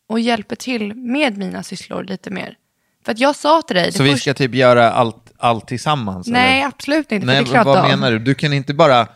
[0.09, 2.57] Och hjälper till med mina sysslor lite mer.
[3.05, 3.93] För att jag sa till dig...
[3.93, 6.27] Så vi först- ska typ göra allt, allt tillsammans?
[6.27, 6.69] Nej, eller?
[6.69, 7.27] absolut inte.
[7.27, 8.19] Nej, vad menar du?
[8.19, 9.07] Du kan inte bara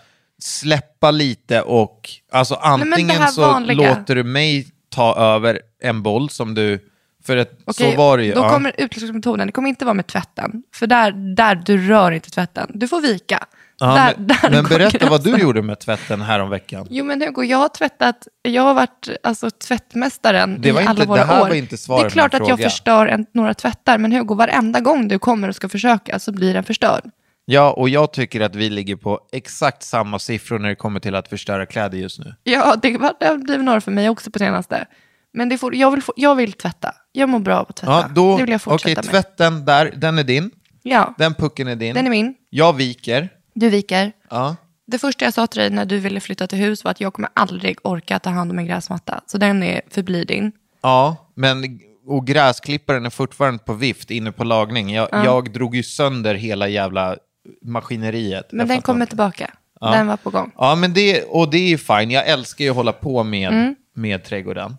[0.43, 3.89] släppa lite och, alltså det antingen här så vanliga.
[3.89, 6.79] låter du mig ta över en boll som du,
[7.25, 8.33] för att Okej, så var det ju.
[8.33, 8.51] Då ja.
[8.51, 10.63] kommer utlösningsmetoden, det kommer inte vara med tvätten.
[10.75, 12.71] För där, där du rör inte tvätten.
[12.75, 13.47] Du får vika.
[13.79, 15.47] Ja, där, men där men berätta vad du gränsen.
[15.47, 16.87] gjorde med tvätten här om veckan.
[16.91, 20.91] Jo men Hugo, jag har tvättat, jag har varit alltså, tvättmästaren Det var i inte-
[20.91, 21.49] alla det våra här år.
[21.49, 22.71] var inte svaret det är klart att jag fråga.
[22.71, 26.55] förstör en, några tvättar, men Hugo, varenda gång du kommer och ska försöka så blir
[26.55, 27.03] den förstörd.
[27.49, 31.15] Ja, och jag tycker att vi ligger på exakt samma siffror när det kommer till
[31.15, 32.35] att förstöra kläder just nu.
[32.43, 34.87] Ja, det, var, det har blivit några för mig också på senaste.
[35.33, 36.95] Men det får, jag, vill få, jag vill tvätta.
[37.13, 37.93] Jag mår bra av att tvätta.
[37.93, 39.11] Ja, då, det vill jag fortsätta med.
[39.11, 40.51] tvätten där, den är din.
[40.83, 41.95] Ja, Den pucken är din.
[41.95, 42.35] den är min.
[42.51, 43.29] Jag viker.
[43.55, 44.13] Du viker.
[44.31, 44.57] Ja.
[44.87, 47.13] Det första jag sa till dig när du ville flytta till hus var att jag
[47.15, 49.21] kommer aldrig orka ta hand om en gräsmatta.
[49.27, 50.53] Så den är förblir din.
[50.83, 54.95] Ja, men och gräsklipparen är fortfarande på vift inne på lagning.
[54.95, 57.17] Jag, jag drog ju sönder hela jävla
[57.63, 58.53] maskineriet.
[58.53, 59.11] Men den kommer inte.
[59.11, 59.51] tillbaka.
[59.81, 60.53] Den var på gång.
[60.57, 62.11] Ja, men det, och det är ju fine.
[62.11, 63.75] Jag älskar ju att hålla på med, Mm.
[63.95, 64.77] med trädgården.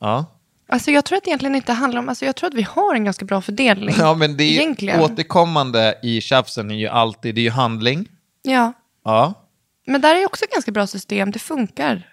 [0.00, 0.24] Ja.
[0.70, 2.94] Alltså jag tror att det egentligen inte handlar om, alltså jag tror att vi har
[2.94, 3.94] en ganska bra fördelning.
[3.98, 5.00] ja, men det är Egentligen.
[5.00, 8.08] återkommande i tjafsen är ju alltid, det är ju handling.
[8.42, 8.72] Ja,
[9.04, 9.34] Ja.
[9.86, 12.06] men där är också ett ganska bra system, det funkar.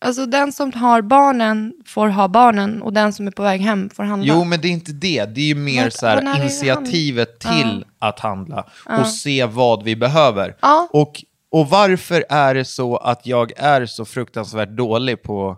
[0.00, 3.90] Alltså den som har barnen får ha barnen och den som är på väg hem
[3.90, 4.34] får handla.
[4.34, 5.24] Jo, men det är inte det.
[5.34, 8.66] Det är ju mer Vad- så här, initiativet till att handla
[9.00, 10.56] och se vad vi behöver.
[10.62, 10.88] Ja.
[10.92, 15.56] Och, och varför är det så att jag är så fruktansvärt dålig på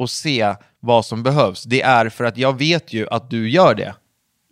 [0.00, 1.62] att se vad som behövs?
[1.64, 3.94] Det är för att jag vet ju att du gör det.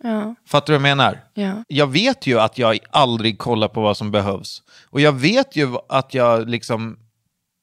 [0.03, 1.19] Ja, Fattar du vad jag menar?
[1.33, 1.63] ja.
[1.67, 4.61] Jag vet ju att jag aldrig kollar på vad som behövs.
[4.89, 6.97] Och jag vet ju att jag liksom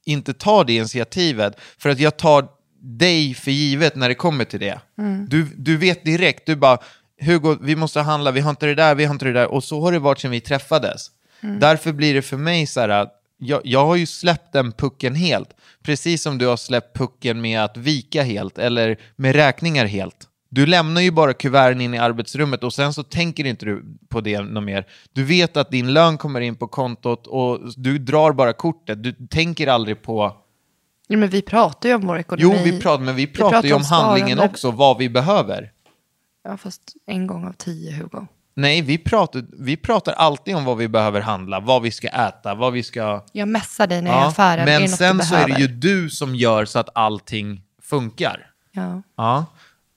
[0.06, 2.48] inte tar det initiativet för att jag tar
[2.80, 4.80] dig för givet när det kommer till det.
[5.28, 6.78] Du, du vet direkt, du bara
[7.20, 9.46] Hugo, vi måste handla, vi har inte det där, vi har inte det där.
[9.46, 11.10] Och så har det varit sedan vi träffades.
[11.60, 15.14] Därför blir det för mig så här att jag, jag har ju släppt den pucken
[15.14, 15.48] helt.
[15.82, 20.28] Precis som du har släppt pucken med att vika helt, eller med räkningar helt.
[20.54, 24.20] Du lämnar ju bara kuverten in i arbetsrummet och sen så tänker inte du på
[24.20, 24.86] det något mer.
[25.12, 29.02] Du vet att din lön kommer in på kontot och du drar bara kortet.
[29.02, 30.36] Du tänker aldrig på...
[31.08, 32.42] ja men vi pratar ju om vår ekonomi.
[32.56, 34.52] Jo, vi pratar, men vi pratar ju om handlingen sparande.
[34.52, 35.70] också, vad vi behöver.
[36.44, 38.26] Ja, fast en gång av tio, Hugo.
[38.54, 42.54] Nej, vi pratar, vi pratar alltid om vad vi behöver handla, vad vi ska äta,
[42.54, 43.24] vad vi ska...
[43.32, 44.68] Jag messar dig när jag är i affären.
[44.68, 48.48] är men något sen så är det ju du som gör så att allting funkar.
[48.72, 49.02] Ja.
[49.16, 49.46] Ja.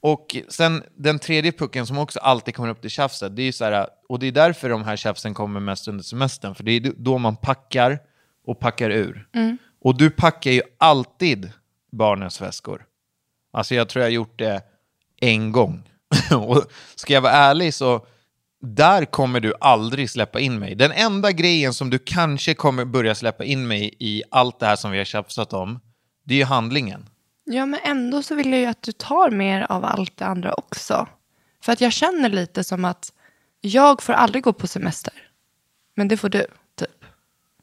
[0.05, 3.51] Och sen den tredje pucken som också alltid kommer upp till tjafset, det är ju
[3.51, 6.71] så här, och det är därför de här tjafsen kommer mest under semestern, för det
[6.71, 7.99] är då man packar
[8.47, 9.27] och packar ur.
[9.81, 11.51] Och du packar ju alltid
[11.91, 12.85] barnens väskor.
[13.53, 14.61] Alltså jag tror jag har gjort det
[15.21, 15.89] en gång.
[16.31, 16.63] och
[16.95, 18.05] ska jag vara ärlig så,
[18.61, 20.75] där kommer du aldrig släppa in mig.
[20.75, 24.75] Den enda grejen som du kanske kommer börja släppa in mig i allt det här
[24.75, 25.79] som vi har tjafsat om,
[26.23, 27.09] det är ju handlingen.
[27.45, 30.53] Ja, men ändå så vill jag ju att du tar mer av allt det andra
[30.53, 31.07] också.
[31.63, 33.11] För att jag känner lite som att
[33.61, 35.13] jag får aldrig gå på semester.
[35.95, 37.05] Men det får du, typ.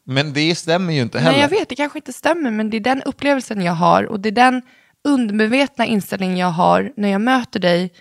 [0.05, 1.33] Men det stämmer ju inte heller.
[1.33, 4.20] Nej, jag vet, det kanske inte stämmer, men det är den upplevelsen jag har och
[4.20, 4.62] det är den
[5.05, 7.93] undermedvetna inställningen jag har när jag möter dig.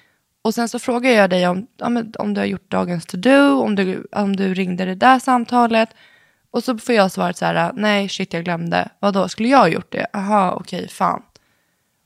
[0.42, 1.68] Och sen så frågar jag dig om,
[2.20, 5.90] om du har gjort dagens to-do, om du, om du ringde det där samtalet.
[6.52, 8.90] Och så får jag svaret så här, nej shit jag glömde.
[9.00, 10.08] Vadå, skulle jag ha gjort det?
[10.14, 11.22] Aha, okej, fan.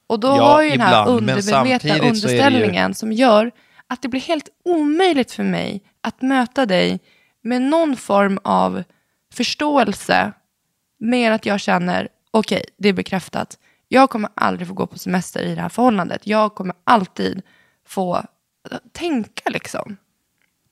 [0.08, 3.52] Och då Ja, har ju den här undermedvetna det ju- underställningen som gör
[3.88, 7.00] att det blir helt omöjligt för mig att möta dig
[7.44, 8.84] med någon form av
[9.34, 10.32] förståelse
[11.00, 13.58] mer att jag känner, okej, det är bekräftat.
[13.88, 16.28] Jag kommer aldrig få gå på semester i det här förhållandet.
[16.28, 17.42] Jag kommer alltid
[17.88, 19.98] få äh, tänka liksom.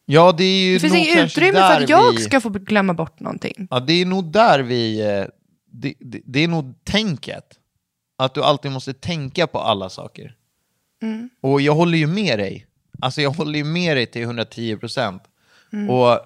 [0.05, 2.17] Ja, det är ju Det finns inget utrymme för att jag vi...
[2.17, 3.67] ska få glömma bort någonting.
[3.71, 5.01] Ja, det är nog där vi...
[5.01, 5.25] eh,
[5.71, 7.59] Det, det, det är nog tänket.
[8.17, 10.35] Att du alltid måste tänka på alla saker.
[11.01, 11.29] Mm.
[11.41, 12.67] Och jag håller ju med dig.
[13.01, 15.23] Alltså jag håller ju med dig till 110 procent.
[15.73, 15.89] Mm.
[15.89, 16.19] Och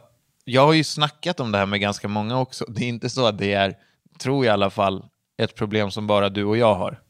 [0.45, 2.65] jag har ju snackat om det här med ganska många också.
[2.67, 3.75] Det är inte så att det är,
[4.19, 5.05] tror jag i alla fall,
[5.37, 7.01] ett problem som bara du och jag har.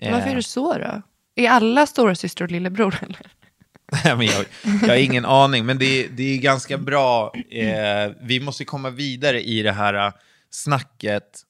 [0.00, 1.02] Varför är Eh, det så då?
[1.34, 3.26] Är alla stora syster och lillebror eller?
[4.04, 4.44] Nej, men jag,
[4.82, 7.32] jag har ingen aning, men det, är- det är ganska bra.
[7.50, 10.12] Eh, vi måste komma vidare i det här eh,
[10.50, 11.40] snacket.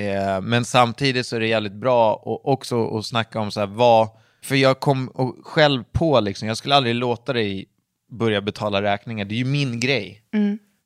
[0.00, 3.66] Eh, men samtidigt så är det jävligt bra och också att snacka om så här,
[3.66, 4.08] vad...
[4.42, 5.10] För jag kom
[5.44, 7.68] själv på, liksom, jag skulle aldrig låta dig
[8.10, 9.24] börja betala räkningar.
[9.24, 10.22] Det är ju min grej.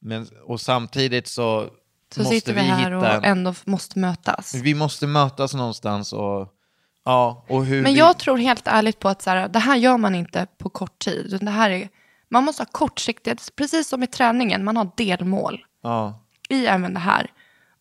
[0.01, 1.71] Men, och samtidigt så,
[2.17, 2.27] Mm.
[2.27, 3.19] Så måste sitter vi vi här hitta...
[3.19, 4.55] och ändå måste mötas.
[4.55, 6.49] Vi måste mötas någonstans och...
[7.05, 7.99] Ja, och hur Men vi...
[7.99, 10.99] jag tror helt ärligt på att så här, det här gör man inte på kort
[10.99, 11.39] tid.
[11.41, 11.89] Det här är,
[12.29, 16.21] man måste ha kortsiktighet, precis som i träningen, man har delmål Ja.
[16.49, 17.31] i även det här.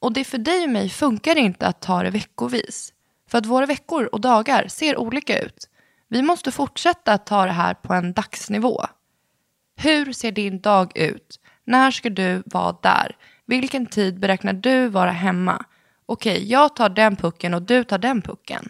[0.03, 2.93] Och det för dig och mig funkar inte att ta det veckovis.
[3.29, 5.69] För att våra veckor och dagar ser olika ut.
[6.07, 8.85] Vi måste fortsätta att ta det här på en dagsnivå.
[9.75, 11.39] Hur ser din dag ut?
[11.65, 13.15] När ska du vara där?
[13.45, 15.65] Vilken tid beräknar du vara hemma?
[16.05, 18.69] Okej, jag tar den pucken och du tar den pucken.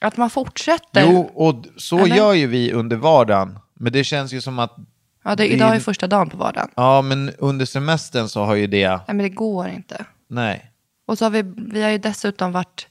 [0.00, 1.12] Att man fortsätter.
[1.12, 2.16] Jo, och så Eller?
[2.16, 3.58] gör ju vi under vardagen.
[3.74, 4.76] Men det känns ju som att...
[5.24, 6.70] ja, det, idag är första dagen på vardagen.
[6.74, 8.88] Ja, men under semestern så har ju det...
[8.88, 10.04] Nej, men det går inte.
[10.34, 10.70] Nej.
[11.06, 12.88] Och så har vi, vi har ju dessutom varit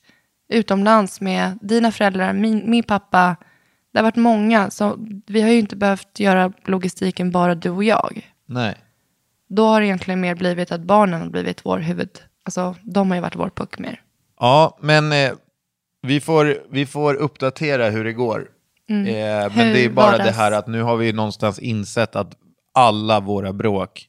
[0.50, 3.36] utomlands med dina föräldrar, min, min pappa.
[3.92, 7.84] Det har varit många, så vi har ju inte behövt göra logistiken bara du och
[7.84, 8.34] jag.
[8.46, 8.76] Nej.
[9.50, 12.10] Då har det egentligen mer blivit att barnen har blivit vår huvud...
[12.44, 14.02] Alltså, de har ju varit vår puck mer.
[14.40, 15.32] Ja, men eh,
[16.02, 18.40] vi, får, vi får uppdatera hur det går.
[18.40, 19.52] Eh, men Mm.
[19.52, 22.38] Hur det är bara det här att nu har vi någonstans insett att
[22.74, 24.08] alla våra bråk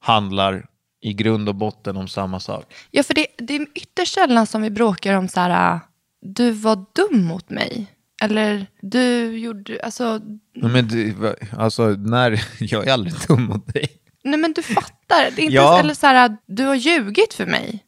[0.00, 0.66] handlar
[1.02, 2.64] i grund och botten om samma sak.
[2.90, 5.80] Ja, för det, det är ytterst sällan som vi bråkar om så här,
[6.22, 7.86] du var dum mot mig.
[8.22, 10.20] Eller du gjorde, alltså,
[10.54, 11.14] Men du,
[11.58, 13.88] alltså, när, jag är aldrig dum mot dig.
[14.24, 15.30] nej men du fattar.
[15.36, 15.78] Det är inte Ja.
[15.78, 17.84] eller så här, du har ljugit för mig.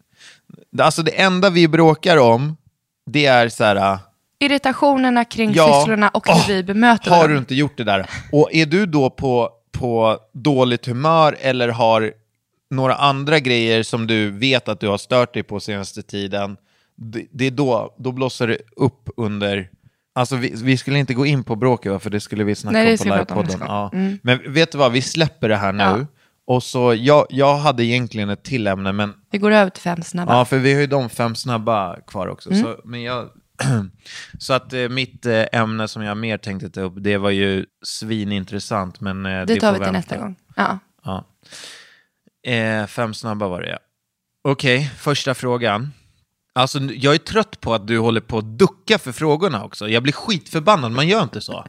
[0.78, 2.56] Alltså det enda vi bråkar om,
[3.06, 3.98] det är så här...
[4.38, 5.80] Irritationerna kring Ja.
[5.80, 7.32] sysslorna och hur Åh, vi bemöter Har dem.
[7.32, 8.10] du inte gjort det där?
[8.32, 12.12] Och är du då på, på dåligt humör eller har
[12.70, 16.56] några andra grejer som du vet att du har stört dig på senaste tiden,
[16.96, 19.70] det, det är då, då blossar det upp under...
[20.14, 22.78] Alltså vi, vi skulle inte gå in på bråket va, för det skulle vi snacka
[22.78, 23.60] Nej, det om på livepodden.
[23.60, 23.90] Ja.
[23.92, 24.18] Mm.
[24.22, 25.82] Men vet du vad, vi släpper det här nu.
[25.82, 26.06] Ja.
[26.46, 30.02] Och så, jag, jag hade egentligen ett till ämne, men Vi går över till fem
[30.02, 30.38] snabba.
[30.38, 32.50] Ja, för vi har ju de fem snabba kvar också.
[32.50, 32.62] Mm.
[32.62, 33.28] Så, men jag,
[34.38, 37.66] så att eh, mitt eh, ämne som jag mer tänkte ta upp, det var ju
[37.82, 39.00] svinintressant.
[39.00, 39.92] Men, eh, det tar får vi till vänta.
[39.92, 40.36] nästa gång.
[40.56, 40.78] Ja.
[41.04, 41.24] Ja.
[42.46, 43.78] Eh, fem snabba var det, ja.
[44.48, 45.92] Okej, första frågan.
[46.52, 49.88] Alltså, jag är trött på att du håller på att ducka för frågorna också.
[49.88, 51.64] Jag blir skitförbannad, man gör inte så.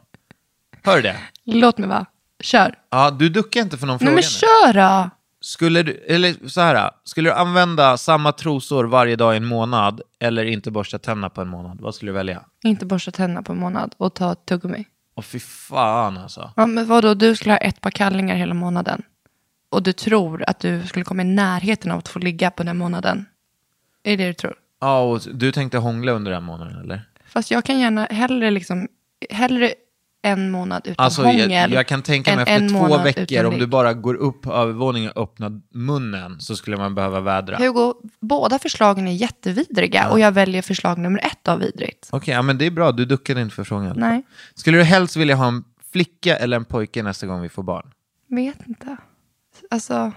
[0.82, 1.16] Hör du det?
[1.44, 2.06] Låt mig vara.
[2.40, 2.74] Kör.
[2.90, 4.22] Ja, du duckar inte för någon Nej fråga men nu.
[4.22, 4.72] kör
[5.04, 5.10] då.
[5.40, 10.00] Skulle du, eller så här, skulle du använda samma trosor varje dag i en månad
[10.18, 11.78] eller inte borsta tänderna på en månad?
[11.80, 12.42] Vad skulle du välja?
[12.64, 14.84] Inte borsta tänderna på en månad och ta tuggummi.
[15.16, 16.52] Åh fy fan alltså.
[16.56, 19.02] Ja, men vadå, du skulle ha ett par kallingar hela månaden.
[19.68, 22.76] Och du tror att du skulle komma i närheten av att få ligga på den
[22.76, 23.26] månaden.
[24.02, 24.54] Är det det du tror?
[24.80, 27.02] Ja, och du tänkte hångla under den månaden eller?
[27.28, 28.88] Fast jag kan gärna hellre liksom,
[29.30, 29.74] hellre
[30.22, 31.50] en månad utan Alltså hångel.
[31.50, 35.10] jag, jag kan tänka mig efter två veckor, om du bara går upp på övervåningen
[35.10, 37.54] och öppnar munnen så skulle man behöva vädra.
[37.56, 42.10] Okej, Hugo, båda förslagen är jättevidriga och jag väljer förslag nummer ett av vidrigt.
[42.24, 43.96] ja, men det är bra, du duckade inte för frågan.
[43.98, 44.22] Nej,
[44.54, 47.92] Skulle du helst vilja ha en flicka eller en pojke nästa gång vi får barn?
[48.28, 48.96] vet inte.
[49.70, 50.12] Alltså,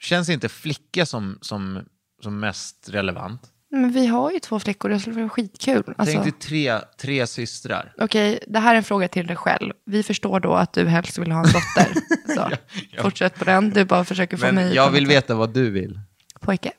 [0.00, 1.84] Känns inte flicka som, som,
[2.22, 3.52] som mest relevant?
[3.72, 5.94] men vi har ju två flickor, det skulle vara skitkul.
[5.96, 7.94] Alltså, Tänk dig tre, tre systrar.
[7.98, 9.72] Okej, det här är en fråga till dig själv.
[9.84, 11.94] Vi förstår då att du helst vill ha en dotter.
[12.34, 12.50] Så,
[13.02, 14.52] Fortsätt på den, du bara försöker få mig...
[14.52, 16.00] Men jag vill veta vad du vill.
[16.40, 16.72] Pojke.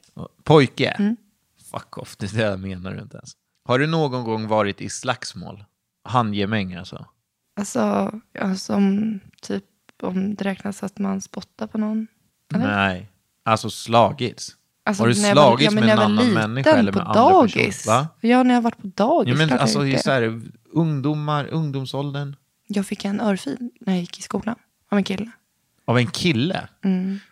[0.43, 0.89] Pojke?
[0.89, 1.17] Mm.
[1.71, 3.31] Fuck off, det där menar du inte ens.
[3.65, 5.65] Har du någon gång varit i slagsmål?
[6.03, 7.05] Handgemäng alltså?
[7.55, 9.63] Alltså, ja, som typ
[10.01, 12.07] om det räknas att man spottar på någon.
[12.55, 12.67] Eller?
[12.75, 13.09] Nej.
[13.45, 14.51] Alltså slagits?
[14.85, 17.21] Alltså, har du jag var- slagits ja, med en jag annan människa eller med andra
[17.21, 17.55] dagis.
[17.55, 17.97] personer?
[17.97, 18.07] Va?
[18.21, 19.29] Ja, när jag varit på dagis.
[19.31, 20.03] Ja, men jag alltså det.
[20.03, 20.41] så här,
[20.73, 22.35] ungdomar, ungdomsåldern.
[22.67, 24.55] Jag fick en örfil när jag gick i skolan
[24.91, 25.31] av en kille.
[25.85, 26.67] Av en kille?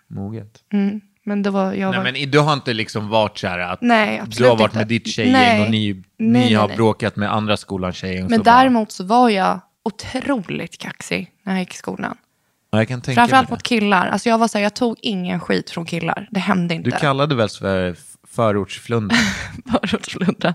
[0.08, 0.64] Moget.
[0.74, 1.02] Mm.
[1.24, 2.12] Men det var, jag Nej var...
[2.22, 4.78] men du har inte liksom varit så här att Nej, du har varit inte.
[4.78, 5.66] med ditt tjejgäng Nej.
[5.66, 8.28] och ni, Nej, ni har bråkat med andra skolans tjejgäng.
[8.30, 12.18] Men så bara- däremot så var jag otroligt kaxig när jag gick i skolan.
[12.72, 14.08] Ja, jag kan tänka Framförallt mot killar.
[14.08, 16.28] Alltså jag var så här, jag tog ingen skit från killar.
[16.32, 16.90] Det hände inte.
[16.90, 17.96] Du kallade väl för
[18.28, 19.18] förortsflundra?
[19.72, 20.54] Förortsflundran.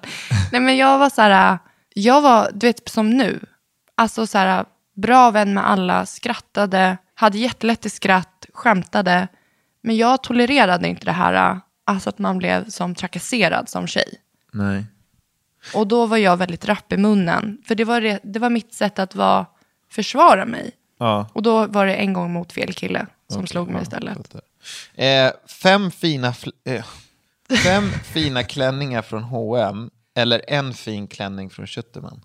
[0.52, 1.58] Nej men jag var så här,
[1.94, 3.40] jag var, du vet som nu,
[3.94, 4.64] alltså så här,
[4.96, 9.28] bra vän med alla, skrattade, hade jättelätt till skratt, skämtade.
[9.82, 14.14] Men jag tolererade inte det här, alltså att man blev som trakasserad som tjej.
[14.52, 14.84] Nej.
[15.74, 17.58] Och då var jag väldigt rapp i munnen.
[17.66, 19.46] För det var, det, det var mitt sätt att vara,
[19.90, 20.72] försvara mig.
[20.98, 21.28] Ja.
[21.32, 24.34] Och då var det en gång mot fel kille som slog mig istället.
[24.94, 25.30] Eh,
[25.62, 26.34] fem fina,
[26.64, 26.84] eh,
[27.64, 32.20] fem fina klänningar från H&M eller en fin klänning från Kötterman.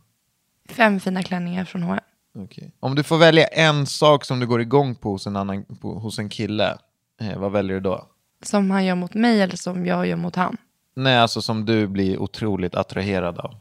[0.70, 2.00] Fem fina klänningar från H&M.
[2.38, 2.72] Okej.
[2.80, 5.94] Om du får välja en sak som du går igång på hos en, annan, på,
[5.94, 6.78] hos en kille,
[7.22, 8.08] eh, vad väljer du då?
[8.44, 10.58] Som han gör mot mig eller som jag gör mot han.
[10.96, 13.56] Nej, alltså som du blir otroligt attraherad av.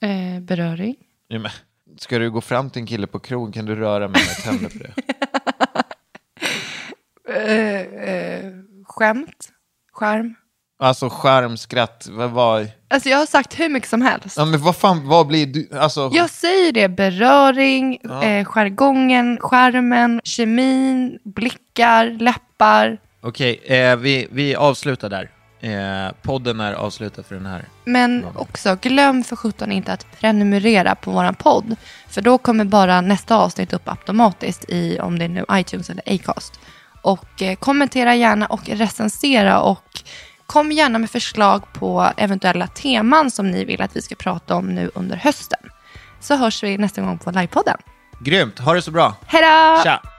[0.00, 0.96] Eh, beröring.
[1.28, 1.50] Ja, men,
[1.98, 4.68] ska du gå fram till en kille på krogen kan du röra mig med tänder
[4.68, 4.92] på det.
[7.28, 8.52] Eh, eh,
[8.84, 9.48] skämt.
[9.92, 10.34] Skärm.
[10.78, 12.66] Alltså skärm, skratt, vad var...
[12.88, 14.36] Alltså jag har sagt hur mycket som helst.
[14.36, 16.10] Ja men vad fan, vad blir du, alltså...
[16.12, 22.98] Jag säger det, beröring, eh, jargongen, skärmen, kemin, blickar, läppar.
[23.20, 25.30] Okej, eh, vi, vi avslutar där.
[25.64, 27.64] Eh, podden är avslutad för den här.
[27.84, 31.76] Men också, glöm för sjutton inte att prenumerera på våran podd.
[32.08, 36.14] För då kommer bara nästa avsnitt upp automatiskt i, om det är nu iTunes eller
[36.14, 36.60] Acast.
[37.02, 40.02] Och eh, kommentera gärna och recensera och
[40.46, 44.66] kom gärna med förslag på eventuella teman som ni vill att vi ska prata om
[44.66, 45.60] nu under hösten.
[46.20, 47.76] Så hörs vi nästa gång på livepodden.
[48.20, 49.14] Grymt, ha det så bra.
[49.26, 49.42] Hej
[49.84, 50.13] då!